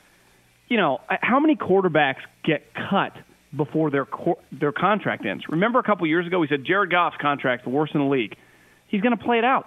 [0.68, 3.12] You know, uh, how many quarterbacks get cut
[3.56, 5.44] before their cor- their contract ends?
[5.48, 8.36] Remember a couple years ago we said Jared Goff's contract's the worst in the league.
[8.88, 9.66] He's going to play it out.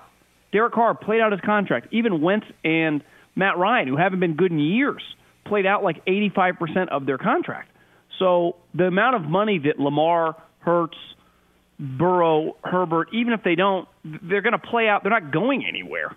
[0.51, 1.87] Derek Carr played out his contract.
[1.91, 3.03] Even Wentz and
[3.35, 5.01] Matt Ryan, who haven't been good in years,
[5.45, 7.69] played out like 85% of their contract.
[8.21, 10.97] So the amount of money that Lamar, Hurts,
[11.79, 15.01] Burrow, Herbert, even if they don't, they're going to play out.
[15.01, 16.15] They're not going anywhere.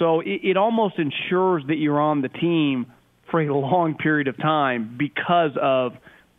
[0.00, 2.86] So it, it almost ensures that you're on the team
[3.30, 5.92] for a long period of time because of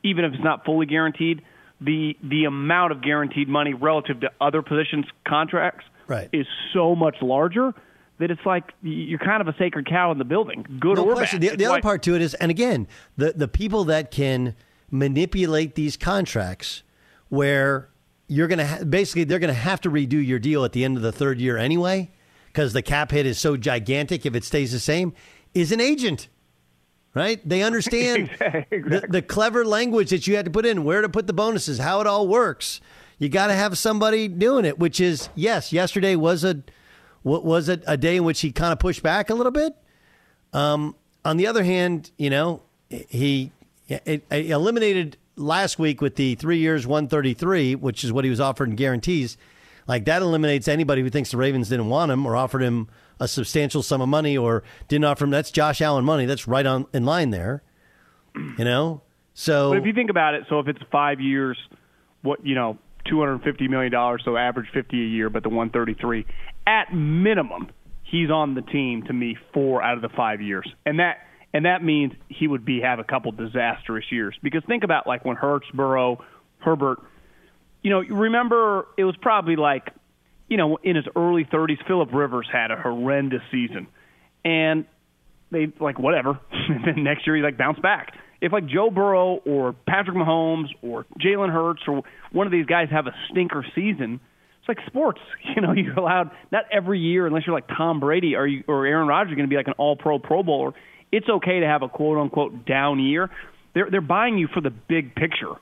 [0.03, 1.41] even if it's not fully guaranteed,
[1.79, 6.29] the the amount of guaranteed money relative to other positions contracts right.
[6.33, 7.73] is so much larger
[8.19, 11.15] that it's like you're kind of a sacred cow in the building, good no or
[11.15, 11.39] question.
[11.39, 11.51] bad.
[11.51, 14.55] The, the other like- part to it is, and again, the the people that can
[14.91, 16.83] manipulate these contracts,
[17.29, 17.89] where
[18.27, 20.83] you're going to ha- basically they're going to have to redo your deal at the
[20.83, 22.11] end of the third year anyway,
[22.47, 25.13] because the cap hit is so gigantic if it stays the same,
[25.53, 26.29] is an agent.
[27.13, 27.47] Right?
[27.47, 31.27] They understand the, the clever language that you had to put in, where to put
[31.27, 32.81] the bonuses, how it all works.
[33.17, 35.71] You got to have somebody doing it, which is yes.
[35.71, 36.61] Yesterday was a
[37.23, 39.73] what was it a day in which he kind of pushed back a little bit.
[40.53, 43.51] Um, on the other hand, you know, he
[43.87, 48.39] it, it eliminated last week with the three years, 133, which is what he was
[48.39, 49.37] offered in guarantees.
[49.87, 52.87] Like that eliminates anybody who thinks the Ravens didn't want him or offered him
[53.19, 55.29] a substantial sum of money or didn't offer him.
[55.29, 56.25] That's Josh Allen money.
[56.25, 57.61] That's right on in line there.
[58.57, 59.01] You know,
[59.33, 61.57] so But if you think about it, so if it's five years,
[62.21, 65.49] what you know, two hundred fifty million dollars, so average fifty a year, but the
[65.49, 66.25] one thirty three,
[66.67, 67.69] at minimum,
[68.03, 71.19] he's on the team to me four out of the five years, and that
[71.55, 74.35] and that means he would be have a couple disastrous years.
[74.43, 76.21] Because think about like when Hurts, Burrow,
[76.59, 76.99] Herbert,
[77.81, 79.83] you know, remember it was probably like,
[80.49, 83.87] you know, in his early thirties, Philip Rivers had a horrendous season,
[84.43, 84.83] and
[85.49, 86.37] they like whatever.
[86.51, 88.11] and then next year he like bounced back.
[88.41, 92.89] If like Joe Burrow or Patrick Mahomes or Jalen Hurts or one of these guys
[92.91, 94.19] have a stinker season,
[94.59, 95.21] it's like sports.
[95.55, 98.85] You know, you're allowed not every year unless you're like Tom Brady or you, or
[98.85, 100.73] Aaron Rodgers going to be like an All Pro Pro Bowler.
[101.15, 103.29] It's okay to have a quote unquote down year.
[103.73, 105.53] They're they're buying you for the big picture.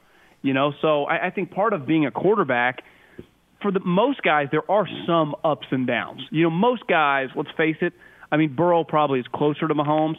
[0.42, 2.84] You know, so I, I think part of being a quarterback
[3.62, 6.22] for the most guys, there are some ups and downs.
[6.32, 7.94] You know, most guys, let's face it.
[8.32, 10.18] I mean, Burrow probably is closer to Mahomes,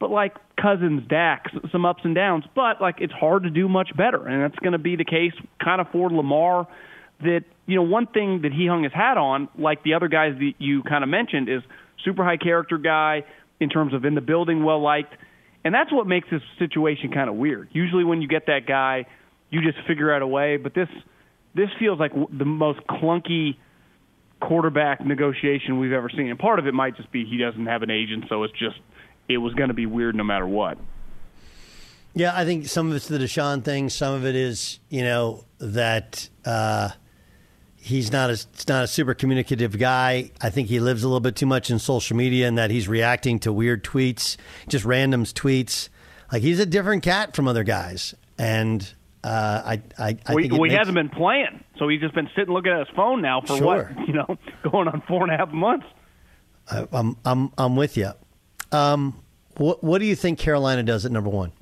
[0.00, 2.44] but like Cousins, Dak, some ups and downs.
[2.56, 5.32] But like, it's hard to do much better, and that's going to be the case
[5.62, 6.66] kind of for Lamar.
[7.20, 10.32] That you know, one thing that he hung his hat on, like the other guys
[10.38, 11.62] that you kind of mentioned, is
[12.02, 13.24] super high character guy
[13.60, 15.14] in terms of in the building, well liked,
[15.64, 17.68] and that's what makes this situation kind of weird.
[17.72, 19.06] Usually, when you get that guy,
[19.50, 20.56] you just figure out a way.
[20.56, 20.88] But this
[21.54, 23.56] this feels like the most clunky
[24.40, 26.28] quarterback negotiation we've ever seen.
[26.28, 28.76] And part of it might just be he doesn't have an agent, so it's just
[29.28, 30.78] it was going to be weird no matter what.
[32.14, 33.88] Yeah, I think some of it's the Deshaun thing.
[33.88, 36.90] Some of it is, you know, that uh,
[37.80, 38.38] he's not a
[38.68, 40.30] not a super communicative guy.
[40.40, 42.86] I think he lives a little bit too much in social media, and that he's
[42.88, 44.36] reacting to weird tweets,
[44.68, 45.88] just randoms tweets.
[46.30, 48.92] Like he's a different cat from other guys, and
[49.24, 50.78] uh, I, I, I well, think well, he makes...
[50.78, 53.94] hasn't been playing, so he's just been sitting looking at his phone now for Sure.
[53.96, 54.38] what you know,
[54.70, 55.86] going on four and a half months.
[56.70, 58.12] I, I'm I'm I'm with you.
[58.70, 59.20] Um,
[59.56, 61.52] what what do you think Carolina does at number one?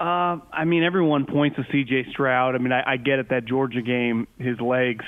[0.00, 2.06] Uh, I mean, everyone points to C.J.
[2.12, 2.54] Stroud.
[2.54, 5.04] I mean, I, I get it that Georgia game, his legs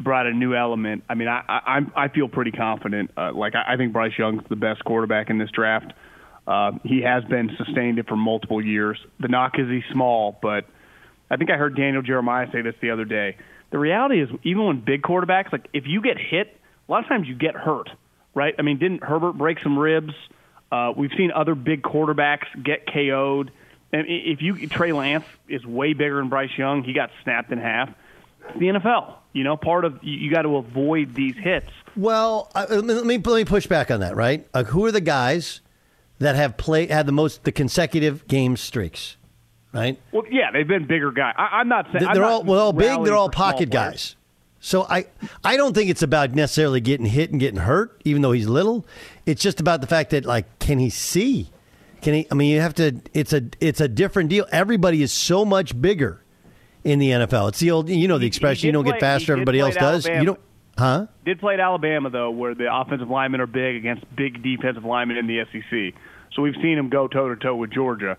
[0.00, 1.04] brought a new element.
[1.08, 3.12] I mean, I I, I'm- feel pretty confident.
[3.16, 5.92] Uh, like I, I think Bryce Young's the best quarterback in this draft.
[6.46, 8.98] Uh, he has been sustained it for multiple years.
[9.20, 10.66] The knock is he's small, but
[11.30, 13.36] I think I heard Daniel Jeremiah say this the other day.
[13.70, 16.48] The reality is, even when big quarterbacks, like if you get hit,
[16.88, 17.88] a lot of times you get hurt,
[18.34, 18.54] right?
[18.58, 20.12] I mean, didn't Herbert break some ribs?
[20.70, 23.50] Uh, we've seen other big quarterbacks get KO'd.
[23.94, 27.58] And if you Trey Lance is way bigger than Bryce Young, he got snapped in
[27.58, 27.90] half.
[28.48, 31.70] It's the NFL, you know, part of you, got to avoid these hits.
[31.96, 34.16] Well, uh, I, let, me, let me push back on that.
[34.16, 34.48] Right?
[34.52, 35.60] Like, who are the guys
[36.18, 39.16] that have played had the most the consecutive game streaks?
[39.72, 40.00] Right?
[40.10, 41.34] Well, yeah, they've been bigger guys.
[41.38, 43.04] I, I'm not saying They're all well all big.
[43.04, 44.16] They're all pocket guys.
[44.58, 45.06] So I
[45.44, 48.84] I don't think it's about necessarily getting hit and getting hurt, even though he's little.
[49.24, 51.50] It's just about the fact that like, can he see?
[52.04, 52.26] Can he?
[52.30, 53.00] I mean, you have to.
[53.14, 54.44] It's a it's a different deal.
[54.52, 56.22] Everybody is so much bigger
[56.84, 57.48] in the NFL.
[57.48, 58.66] It's the old you know the expression.
[58.66, 59.32] You don't play- get faster.
[59.32, 60.04] Everybody else does.
[60.04, 60.20] Alabama.
[60.20, 60.40] You don't.
[60.76, 61.06] Huh?
[61.24, 65.16] Did play at Alabama though, where the offensive linemen are big against big defensive linemen
[65.16, 65.98] in the SEC.
[66.34, 68.18] So we've seen him go toe to toe with Georgia.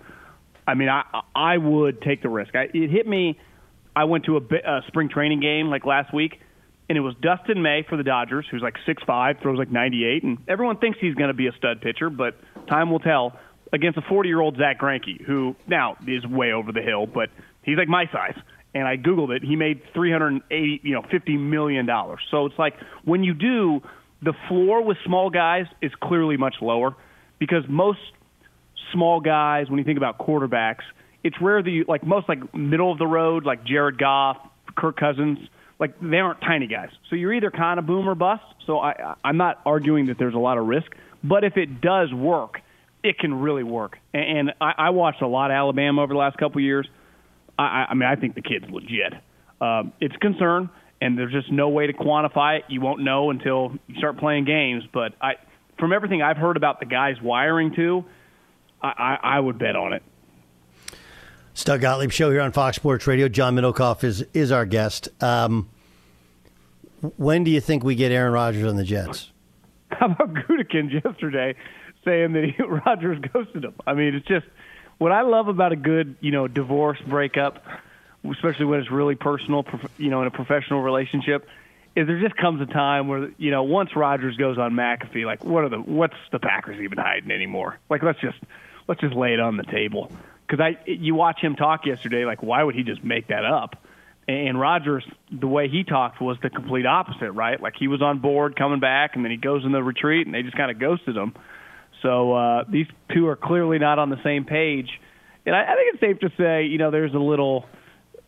[0.68, 1.04] I mean, I
[1.36, 2.56] I would take the risk.
[2.56, 3.38] I, it hit me.
[3.96, 6.40] I went to a, a spring training game like last week,
[6.90, 10.24] and it was Dustin May for the Dodgers, who's like six five, throws like 98,
[10.24, 12.36] and everyone thinks he's going to be a stud pitcher, but
[12.68, 13.38] time will tell.
[13.74, 17.30] Against a 40 year old Zack Greinke, who now is way over the hill, but
[17.64, 18.38] he's like my size.
[18.74, 19.42] And I googled it.
[19.44, 22.20] He made 380, you know, 50 million dollars.
[22.30, 22.74] So it's like
[23.06, 23.82] when you do,
[24.22, 26.96] the floor with small guys is clearly much lower
[27.40, 28.00] because most
[28.94, 30.84] small guys, when you think about quarterbacks,
[31.24, 34.38] it's rare that you like most like middle of the road, like Jared Goff,
[34.76, 35.40] Kirk Cousins.
[35.80, 36.90] like they aren't tiny guys.
[37.10, 38.44] So you're either kind of boom or bust.
[38.68, 40.88] So I, I'm not arguing that there's a lot of risk,
[41.24, 42.62] but if it does work,
[43.06, 44.00] it can really work.
[44.14, 46.88] And, and I, I watched a lot of Alabama over the last couple of years.
[47.58, 49.14] I, I mean, I think the kid's legit.
[49.62, 52.66] Um, it's a concern, and there's just no way to quantify it.
[52.68, 54.84] You won't know until you start playing games.
[54.92, 55.34] But I,
[55.80, 58.04] from everything I've heard about the guy's wiring too,
[58.82, 60.04] I, I, I would bet on it.
[61.64, 63.30] Doug Gottlieb show here on Fox Sports Radio.
[63.30, 65.08] John Middlekauff is is our guest.
[65.24, 65.70] Um,
[67.18, 69.32] when do you think we get Aaron Rodgers on the Jets?
[69.92, 71.56] How about Gutekunst yesterday
[72.06, 73.74] saying that he, Rodgers ghosted him?
[73.86, 74.46] I mean, it's just
[74.98, 77.64] what I love about a good, you know, divorce breakup,
[78.30, 79.66] especially when it's really personal,
[79.98, 81.48] you know, in a professional relationship,
[81.96, 85.44] is there just comes a time where you know once Rodgers goes on McAfee, like
[85.46, 87.80] what are the what's the Packers even hiding anymore?
[87.90, 88.38] Like let's just
[88.88, 90.12] let's just lay it on the table
[90.46, 93.78] because I you watch him talk yesterday, like why would he just make that up?
[94.28, 97.62] And Rodgers, the way he talked was the complete opposite, right?
[97.62, 100.34] Like he was on board coming back, and then he goes in the retreat, and
[100.34, 101.36] they just kind of ghosted him.
[102.06, 104.90] So uh, these two are clearly not on the same page,
[105.44, 107.66] and I, I think it's safe to say, you know, there's a little,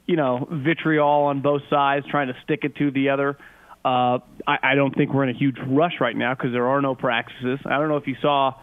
[0.07, 3.37] you know, vitriol on both sides trying to stick it to the other.
[3.85, 6.81] Uh, I, I don't think we're in a huge rush right now because there are
[6.81, 7.59] no practices.
[7.65, 8.53] I don't know if you saw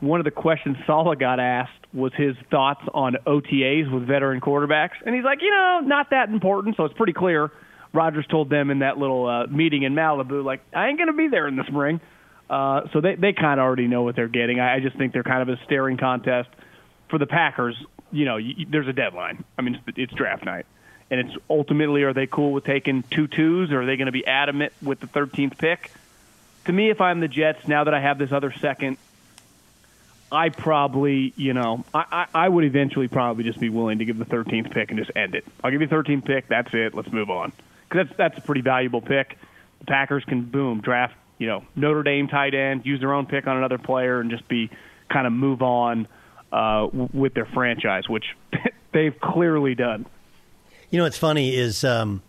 [0.00, 4.98] one of the questions Saleh got asked was his thoughts on OTAs with veteran quarterbacks,
[5.06, 6.76] and he's like, you know, not that important.
[6.76, 7.52] So it's pretty clear.
[7.92, 11.16] Rodgers told them in that little uh, meeting in Malibu, like, I ain't going to
[11.16, 12.00] be there in the spring.
[12.50, 14.60] Uh, so they they kind of already know what they're getting.
[14.60, 16.50] I, I just think they're kind of a staring contest
[17.08, 17.76] for the Packers.
[18.12, 19.44] You know, you, there's a deadline.
[19.56, 20.66] I mean, it's, it's draft night,
[21.10, 24.12] and it's ultimately are they cool with taking two twos, or are they going to
[24.12, 25.92] be adamant with the 13th pick?
[26.66, 28.98] To me, if I'm the Jets, now that I have this other second
[30.32, 34.18] I probably, you know, I, I, I would eventually probably just be willing to give
[34.18, 35.44] the 13th pick and just end it.
[35.62, 36.48] I'll give you 13th pick.
[36.48, 36.94] That's it.
[36.94, 37.52] Let's move on.
[37.88, 39.38] Because that's, that's a pretty valuable pick.
[39.80, 43.48] The Packers can, boom, draft, you know, Notre Dame tight end, use their own pick
[43.48, 44.70] on another player, and just be
[45.12, 46.06] kind of move on
[46.52, 48.26] uh, with their franchise, which
[48.92, 50.06] they've clearly done.
[50.90, 52.22] You know what's funny is um,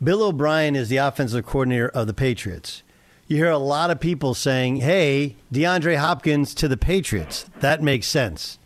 [0.00, 2.84] Bill O'Brien is the offensive coordinator of the Patriots
[3.30, 7.48] you hear a lot of people saying, hey, DeAndre Hopkins to the Patriots.
[7.60, 8.58] That makes sense.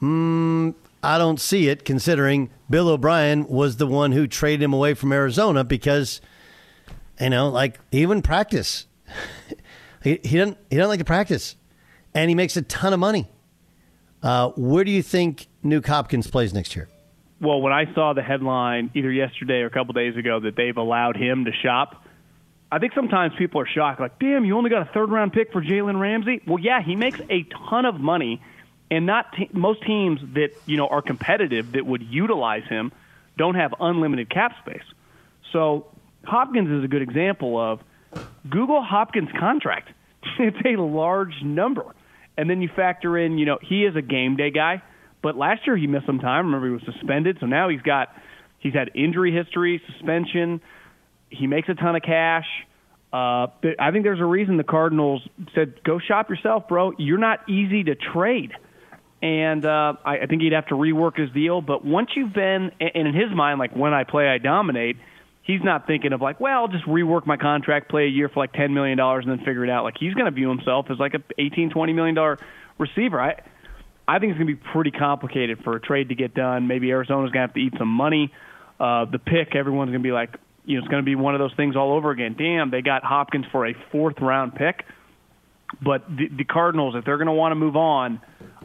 [0.00, 4.94] Mm, I don't see it considering Bill O'Brien was the one who traded him away
[4.94, 6.20] from Arizona because,
[7.20, 8.85] you know, like wouldn't practice.
[10.02, 11.56] He, he doesn't he doesn't like to practice.
[12.14, 13.28] And he makes a ton of money.
[14.22, 16.88] Uh, where do you think Nuke Hopkins plays next year?
[17.40, 20.76] Well, when I saw the headline either yesterday or a couple days ago that they've
[20.76, 22.06] allowed him to shop,
[22.72, 25.52] I think sometimes people are shocked, like, damn, you only got a third round pick
[25.52, 26.40] for Jalen Ramsey.
[26.46, 28.42] Well, yeah, he makes a ton of money,
[28.90, 32.92] and not most teams that you know are competitive that would utilize him
[33.36, 34.82] don't have unlimited cap space.
[35.52, 35.86] So
[36.24, 37.80] Hopkins is a good example of
[38.48, 39.90] Google Hopkins' contract.
[40.38, 41.94] it's a large number,
[42.36, 44.82] and then you factor in, you know, he is a game day guy,
[45.22, 46.46] but last year he missed some time.
[46.46, 48.08] Remember, he was suspended, so now he's got
[48.58, 50.60] he's had injury history, suspension
[51.30, 52.46] he makes a ton of cash.
[53.12, 53.46] Uh,
[53.78, 56.92] I think there's a reason the Cardinals said, "Go shop yourself, bro.
[56.98, 58.52] You're not easy to trade."
[59.22, 61.62] And uh, I, I think he'd have to rework his deal.
[61.62, 64.96] But once you've been, and in his mind, like when I play, I dominate.
[65.46, 68.40] He's not thinking of like, well, I'll just rework my contract, play a year for
[68.40, 69.84] like ten million dollars, and then figure it out.
[69.84, 72.38] Like he's going to view himself as like a eighteen, twenty million dollar
[72.78, 73.20] receiver.
[73.20, 73.40] I,
[74.08, 76.66] I think it's going to be pretty complicated for a trade to get done.
[76.66, 78.32] Maybe Arizona's going to have to eat some money.
[78.78, 81.34] Uh, the pick, everyone's going to be like, you know, it's going to be one
[81.34, 82.34] of those things all over again.
[82.36, 84.84] Damn, they got Hopkins for a fourth round pick.
[85.82, 88.20] But the, the Cardinals, if they're going to want to move on,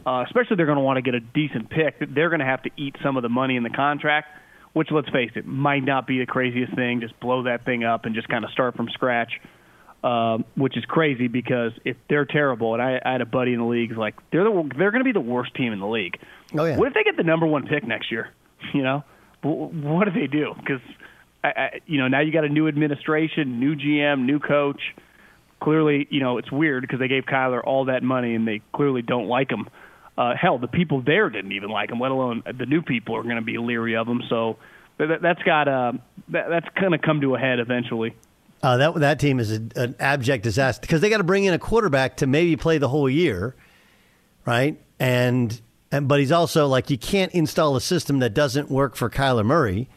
[0.06, 2.46] uh, especially if they're going to want to get a decent pick, they're going to
[2.46, 4.28] have to eat some of the money in the contract,
[4.74, 7.02] which, let's face it, might not be the craziest thing.
[7.02, 9.34] Just blow that thing up and just kind of start from scratch,
[10.04, 13.60] uh, which is crazy because if they're terrible, and I, I had a buddy in
[13.60, 16.18] the league like they're the, they're going to be the worst team in the league.
[16.58, 16.78] Oh yeah.
[16.78, 18.30] What if they get the number one pick next year?
[18.76, 19.04] You know,
[19.42, 20.54] what do they do?
[20.56, 20.82] Because
[21.44, 24.80] I, I, you know, now you got a new administration, new GM, new coach.
[25.62, 29.02] Clearly, you know, it's weird because they gave Kyler all that money and they clearly
[29.02, 29.68] don't like him.
[30.17, 33.24] Uh, hell, the people there didn't even like him, let alone the new people are
[33.24, 34.21] going to be leery of him.
[34.30, 34.58] So
[34.97, 35.93] that, that's got uh,
[36.30, 38.15] that, that's going to come to a head eventually.
[38.63, 41.54] Uh, that that team is a, an abject disaster because they got to bring in
[41.54, 43.56] a quarterback to maybe play the whole year,
[44.46, 44.79] right?
[45.00, 45.60] And
[45.92, 49.46] and but he's also like you can't install a system that doesn't work for Kyler
[49.46, 49.90] Murray.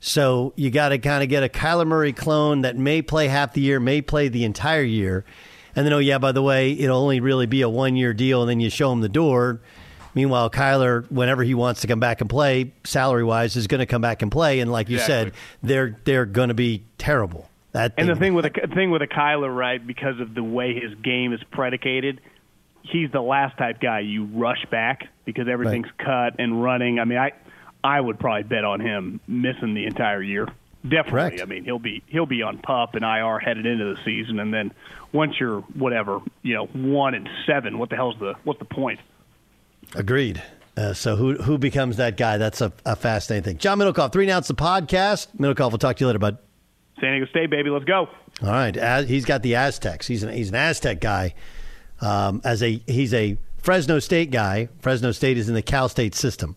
[0.00, 3.52] So you got to kind of get a Kyler Murray clone that may play half
[3.52, 5.24] the year, may play the entire year.
[5.76, 8.42] And then, oh, yeah, by the way, it'll only really be a one year deal,
[8.42, 9.60] and then you show him the door.
[10.14, 13.86] Meanwhile, Kyler, whenever he wants to come back and play, salary wise, is going to
[13.86, 14.60] come back and play.
[14.60, 15.30] And like you Exactly.
[15.30, 17.48] said, they're they're going to be terrible.
[17.72, 19.84] That And the thing with a thing with a Kyler, right?
[19.84, 22.20] Because of the way his game is predicated,
[22.82, 26.98] he's the last type guy you rush back because everything's cut and running.
[26.98, 27.30] I mean, I
[27.84, 30.48] I would probably bet on him missing the entire year.
[30.82, 31.10] Definitely.
[31.10, 31.42] Correct.
[31.42, 34.52] I mean, he'll be he'll be on pup and IR headed into the season, and
[34.52, 34.72] then
[35.12, 38.98] once you're whatever, you know, one and seven, what the hell's the what's the point?
[39.94, 40.42] Agreed.
[40.76, 42.38] Uh, so who who becomes that guy?
[42.38, 43.58] That's a, a fascinating thing.
[43.58, 45.28] John Middlekauff, three announced the podcast.
[45.36, 46.38] Middlekauff, we'll talk to you later, bud.
[47.00, 48.08] San Diego State, baby, let's go.
[48.42, 50.06] All right, Az- he's got the Aztecs.
[50.06, 51.34] He's an he's an Aztec guy.
[52.00, 54.68] Um, as a he's a Fresno State guy.
[54.80, 56.56] Fresno State is in the Cal State system.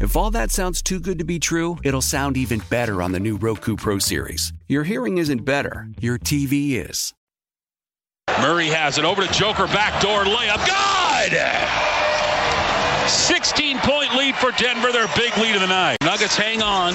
[0.00, 3.18] If all that sounds too good to be true, it'll sound even better on the
[3.18, 4.52] new Roku Pro Series.
[4.68, 7.12] Your hearing isn't better, your TV is.
[8.40, 10.64] Murray has it over to Joker backdoor layup.
[10.68, 11.32] God!
[13.08, 15.96] 16 point lead for Denver, their big lead of the night.
[16.02, 16.94] Nuggets hang on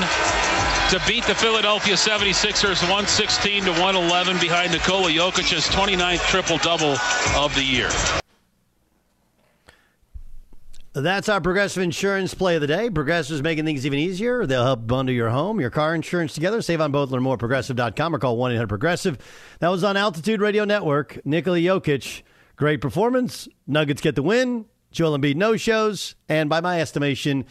[0.89, 6.95] to beat the Philadelphia 76ers 116 to 111 behind Nikola Jokic's 29th triple double
[7.36, 7.89] of the year.
[10.93, 12.87] That's our Progressive Insurance play of the day.
[12.87, 14.45] Progressive's making things even easier.
[14.45, 16.61] They'll help bundle your home, your car insurance together.
[16.61, 17.09] Save on both.
[17.09, 19.17] Learn more at progressive.com or call 1 800 Progressive.
[19.59, 21.19] That was on Altitude Radio Network.
[21.25, 22.21] Nikola Jokic,
[22.57, 23.47] great performance.
[23.65, 24.65] Nuggets get the win.
[24.91, 26.13] Joel Embiid no shows.
[26.29, 27.45] And by my estimation,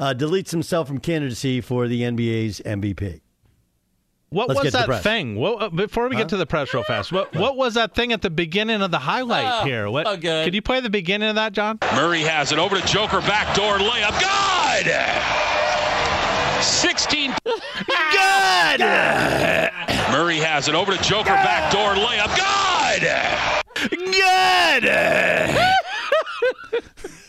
[0.00, 3.20] uh, deletes himself from candidacy for the NBA's MVP.
[4.32, 5.36] What Let's was get to the that thing?
[5.36, 6.22] What, uh, before we Huh?
[6.22, 8.90] get to the press real fast, what what was that thing at the beginning of
[8.90, 9.90] the highlight Oh, here?
[9.90, 10.06] What?
[10.06, 10.46] oh, good.
[10.46, 11.78] Could you play the beginning of that, John?
[11.94, 14.18] Murray has it over to Joker backdoor layup.
[16.56, 16.64] Good!
[16.64, 17.34] 16.
[18.12, 18.80] Good!
[20.10, 22.34] Murray has it over to Joker backdoor layup.
[22.34, 23.02] Good!
[23.90, 24.84] Good!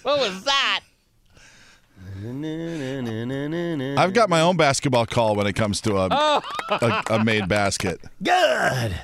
[0.04, 0.82] What was that?
[3.98, 6.42] I've got my own basketball call when it comes to a, Oh.
[6.70, 8.00] a, a made basket.
[8.22, 8.96] Good.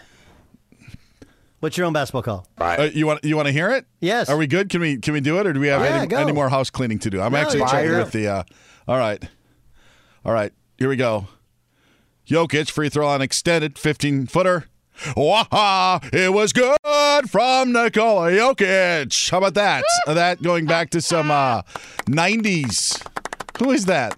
[1.59, 2.47] What's your own basketball call?
[2.57, 3.85] Uh, you want you want to hear it?
[3.99, 4.29] Yes.
[4.29, 4.69] Are we good?
[4.69, 6.69] Can we can we do it, or do we have Yeah, any, any more house
[6.69, 7.19] cleaning to do?
[7.21, 8.27] I'm No, actually checking with the.
[8.27, 8.43] Uh,
[8.87, 9.21] all right,
[10.23, 10.53] all right.
[10.77, 11.27] Here we go.
[12.25, 14.67] Jokic free throw on extended 15 footer.
[15.17, 15.99] Waha!
[16.13, 16.77] It was good
[17.29, 19.29] from Nikola Jokic.
[19.29, 19.83] How about that?
[20.07, 21.61] that going back to some uh,
[22.07, 23.05] 90s.
[23.59, 24.17] Who is that?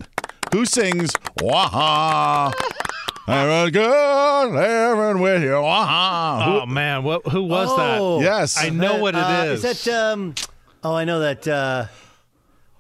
[0.54, 2.52] Who sings Waha?
[3.28, 5.54] I was good living with you.
[5.54, 6.62] Waha.
[6.62, 7.26] Oh man, what?
[7.28, 8.24] Who was Oh, that?
[8.26, 8.58] Yes.
[8.62, 9.64] I know what it Uh, is.
[9.64, 10.36] Is that um?
[10.84, 11.48] Oh, I know that.
[11.48, 11.86] Uh,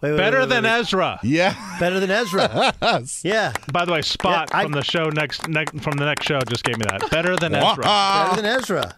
[0.02, 0.80] wait, wait, Better wait, wait, than wait.
[0.80, 1.20] Ezra.
[1.24, 1.78] Yeah.
[1.80, 2.74] Better than Ezra.
[3.24, 3.54] yeah.
[3.72, 6.42] By the way, Spot Yeah, I- from the show next, next from the next show
[6.42, 7.10] just gave me that.
[7.12, 7.84] Better than Ezra.
[7.84, 8.98] Better than Ezra.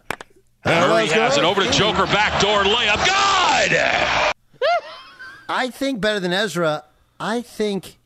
[0.64, 3.06] Murray has it over to Joker backdoor layup.
[3.06, 4.32] God.
[5.48, 6.84] I think better than Ezra.
[7.18, 7.98] I think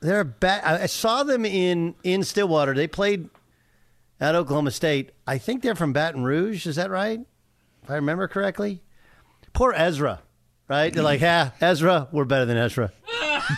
[0.00, 0.64] they're back.
[0.64, 2.74] I I saw them in in Stillwater.
[2.74, 3.28] They played
[4.20, 5.10] at Oklahoma State.
[5.26, 6.66] I think they're from Baton Rouge.
[6.66, 7.20] Is that right?
[7.82, 8.82] If I remember correctly.
[9.52, 10.20] Poor Ezra,
[10.68, 10.92] right?
[10.92, 12.92] They're like, yeah, Ezra, we're better than Ezra.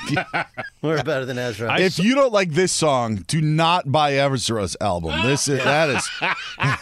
[0.82, 1.80] we're better than Ezra.
[1.80, 5.26] if you don't like this song, do not buy Ezra's album.
[5.26, 6.08] This is that is,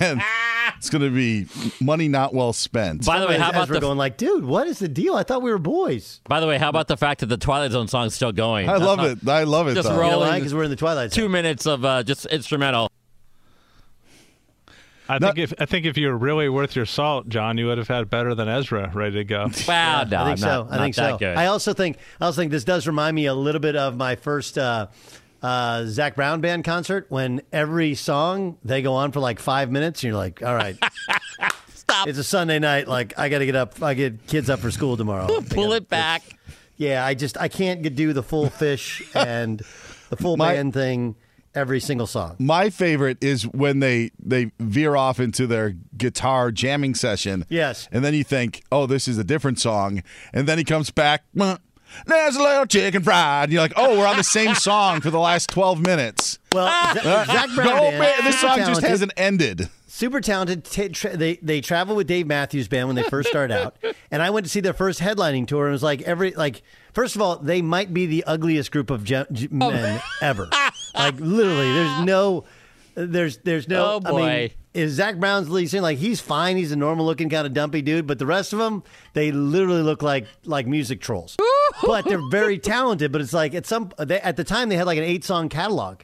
[0.00, 0.22] man,
[0.78, 1.46] it's going to be
[1.84, 3.04] money not well spent.
[3.04, 5.14] By the way, how about Ezra the going like, dude, what is the deal?
[5.14, 6.20] I thought we were boys.
[6.28, 8.68] By the way, how about the fact that the Twilight Zone song's still going?
[8.68, 9.28] I That's love not- it.
[9.28, 9.74] I love it.
[9.74, 9.94] Just though.
[9.94, 10.34] You know rolling.
[10.40, 11.22] Because we're in the Twilight Zone.
[11.24, 12.90] Two minutes of uh, just instrumental.
[15.10, 17.78] I think if I think if you were really worth your salt, John, you would
[17.78, 19.48] have had better than Ezra ready to go.
[19.66, 20.64] Wow, no, I I'm think so.
[20.64, 21.16] not, I think so.
[21.16, 21.36] good.
[21.36, 24.16] I also think I also think this does remind me a little bit of my
[24.16, 24.88] first uh,
[25.42, 30.02] uh, Zac Brown band concert when every song they go on for like five minutes
[30.02, 30.76] and you're like, all right,
[31.74, 32.08] Stop.
[32.08, 32.88] it's a Sunday night.
[32.88, 33.82] Like I got to get up.
[33.82, 35.26] I get kids up for school tomorrow.
[35.50, 36.22] Pull it back.
[36.76, 39.60] Yeah, I just I can't do the full Phish and
[40.10, 41.16] the full My- band thing
[41.54, 42.36] every single song.
[42.38, 47.44] My favorite is when they they veer off into their guitar jamming session.
[47.48, 47.88] Yes.
[47.90, 50.02] And then you think, oh, this is a different song.
[50.32, 51.58] And then he comes back, "Mwah,
[52.06, 53.44] there's a little chicken fried.
[53.44, 56.38] And you're like, oh, we're on the same song for the last 12 minutes.
[56.52, 59.68] Well, Z- Uh, Zac Brown go, band, man, this super song just hasn't ended.
[59.86, 60.64] super talented.
[60.64, 63.76] T- tra- they they travel with Dave Matthews Band when they first started out,
[64.10, 65.66] and I went to see their first headlining tour.
[65.66, 66.62] And it was like every like
[66.94, 70.48] first of all, they might be the ugliest group of ge- ge- men ever.
[70.94, 72.44] like literally, there's no,
[72.94, 74.00] there's there's no.
[74.04, 74.52] Oh, I mean, boy.
[74.72, 76.56] is Zac Brown's lead singer like he's fine?
[76.56, 78.82] He's a normal looking kind of dumpy dude, but the rest of them
[79.12, 81.36] they literally look like like music trolls.
[81.84, 83.12] But they're very talented.
[83.12, 85.48] But it's like at some they, at the time they had like an eight song
[85.48, 86.00] catalog.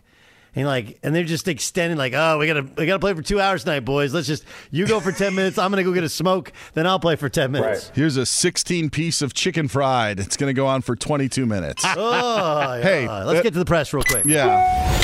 [0.57, 3.41] And like, and they're just extending, like, oh, we gotta, we gotta play for two
[3.41, 4.15] hours tonight, boys.
[4.15, 5.59] Let's just, you go for ten minutes.
[5.59, 7.91] I'm gonna go get a smoke, then I'll play for ten minutes.
[7.93, 10.21] Here's a 16 piece of chicken fried.
[10.21, 11.83] It's going to go on for 22 minutes.
[11.85, 12.83] Oh, yeah.
[12.83, 14.27] Hey, let's uh, get to the press real quick.
[14.27, 14.97] Yeah.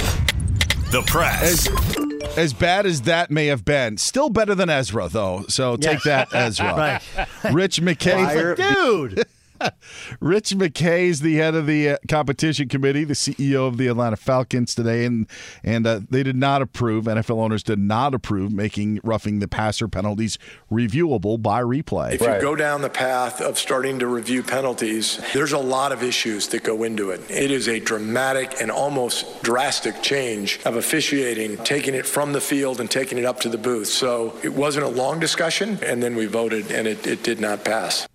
[0.92, 1.66] The press.
[1.68, 5.44] As, as bad as that may have been, still better than Ezra, though.
[5.48, 6.26] So take Yeah.
[6.26, 7.00] that, Ezra.
[7.44, 7.52] Right.
[7.52, 8.54] Rich McKay.
[8.54, 9.24] It's like, dude.
[10.20, 14.16] Rich McKay is the head of the uh, competition committee, the CEO of the Atlanta
[14.16, 15.28] Falcons today, and
[15.62, 17.04] and uh, they did not approve.
[17.04, 20.38] NFL owners did not approve making roughing the passer penalties
[20.70, 22.12] reviewable by replay.
[22.12, 26.02] If you go down the path of starting to review penalties, there's a lot of
[26.02, 27.20] issues that go into it.
[27.30, 32.80] It is a dramatic and almost drastic change of officiating, taking it from the field
[32.80, 33.88] and taking it up to the booth.
[33.88, 37.64] So it wasn't a long discussion, and then we voted, and it, it did not
[37.64, 38.06] pass.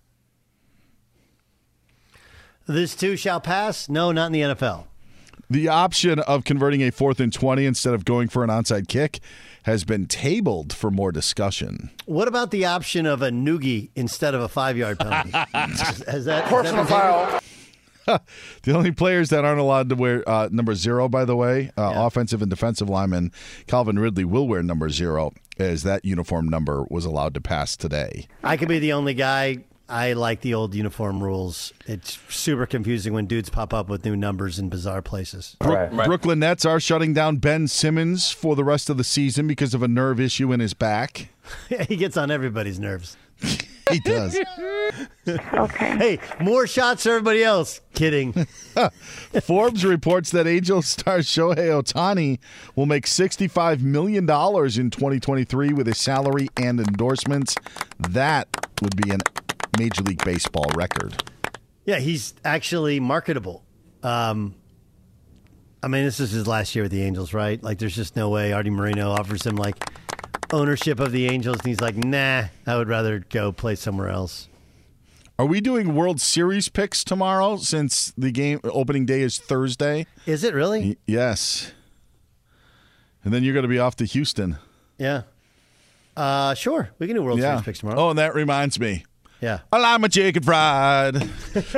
[2.67, 3.89] This too shall pass.
[3.89, 4.85] No, not in the NFL.
[5.49, 9.19] The option of converting a fourth and 20 instead of going for an onside kick
[9.63, 11.91] has been tabled for more discussion.
[12.05, 15.29] What about the option of a noogie instead of a five yard penalty?
[15.53, 17.41] has, has that Personal has that
[18.09, 18.19] foul.
[18.63, 21.93] the only players that aren't allowed to wear uh, number zero, by the way, uh,
[21.95, 23.31] offensive and defensive lineman
[23.67, 28.27] Calvin Ridley will wear number zero, as that uniform number was allowed to pass today.
[28.43, 29.63] I could be the only guy.
[29.87, 31.71] I like the old uniform rules.
[31.85, 35.55] It's super confusing when dudes pop up with new numbers in bizarre places.
[35.59, 39.73] Brook- Brooklyn Nets are shutting down Ben Simmons for the rest of the season because
[39.73, 41.29] of a nerve issue in his back.
[41.87, 43.15] he gets on everybody's nerves.
[43.91, 44.35] He does.
[45.27, 45.97] okay.
[45.97, 47.81] Hey, more shots for everybody else.
[47.93, 48.33] Kidding.
[49.43, 52.39] Forbes reports that Angel star Shohei Ohtani
[52.75, 57.55] will make $65 million in 2023 with his salary and endorsements.
[57.99, 58.47] That
[58.81, 59.17] would be a
[59.77, 61.23] Major League Baseball record.
[61.85, 63.63] Yeah, he's actually marketable.
[64.03, 64.55] Um,
[65.83, 67.61] I mean, this is his last year with the Angels, right?
[67.61, 69.75] Like, there's just no way Arte Moreno offers him like
[70.51, 74.47] ownership of the Angels, and he's like, "Nah, I would rather go play somewhere else."
[75.37, 80.07] Are we doing World Series picks tomorrow since the game opening day is Thursday?
[80.25, 80.79] Is it really?
[80.81, 81.73] Y- yes.
[83.23, 84.57] And then you're going to be off to Houston.
[84.97, 85.23] Yeah.
[86.15, 87.55] Uh, sure, we can do World yeah.
[87.55, 87.99] Series picks tomorrow.
[87.99, 89.03] Oh, and that reminds me.
[89.45, 89.59] Yeah.
[89.71, 91.13] I like my chicken fried.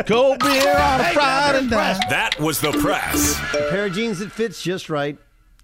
[0.06, 2.00] Cold beer on a Friday night.
[2.10, 3.38] That was the press.
[3.54, 5.18] A pair of jeans that fits just right,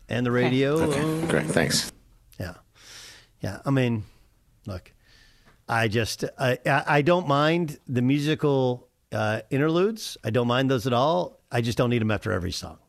[0.10, 0.82] and the radio.
[0.82, 1.94] Okay, great, thanks.
[2.38, 2.56] Yeah,
[3.40, 3.62] yeah.
[3.66, 4.04] I mean,
[4.68, 4.92] look,
[5.70, 10.18] I just I I I don't mind the musical uh, interludes.
[10.26, 11.40] I don't mind those at all.
[11.50, 12.80] I just don't need them after every song.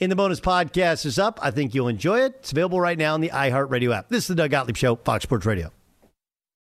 [0.00, 1.38] In the bonus podcast is up.
[1.40, 2.34] I think you'll enjoy it.
[2.40, 4.08] It's available right now in the iHeartRadio app.
[4.08, 5.70] This is the Doug Gottlieb Show, Fox Sports Radio.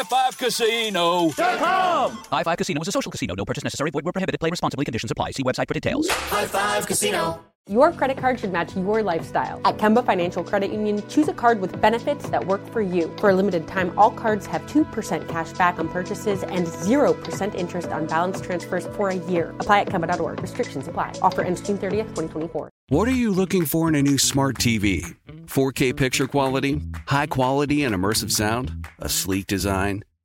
[0.00, 2.24] Win High High Five Casino.com.
[2.30, 3.34] High Five Casino is a social casino.
[3.34, 3.90] No purchase necessary.
[3.90, 4.40] Void where prohibited.
[4.40, 4.84] Play responsibly.
[4.84, 5.32] Conditions apply.
[5.32, 6.08] See website for details.
[6.08, 7.49] High Five Casino.
[7.70, 9.60] Your credit card should match your lifestyle.
[9.64, 13.14] At Kemba Financial Credit Union, choose a card with benefits that work for you.
[13.18, 17.90] For a limited time, all cards have 2% cash back on purchases and 0% interest
[17.90, 19.54] on balance transfers for a year.
[19.60, 20.40] Apply at Kemba.org.
[20.42, 21.12] Restrictions apply.
[21.22, 22.70] Offer ends June 30th, 2024.
[22.88, 25.14] What are you looking for in a new smart TV?
[25.46, 26.82] 4K picture quality?
[27.06, 28.88] High quality and immersive sound?
[28.98, 30.02] A sleek design?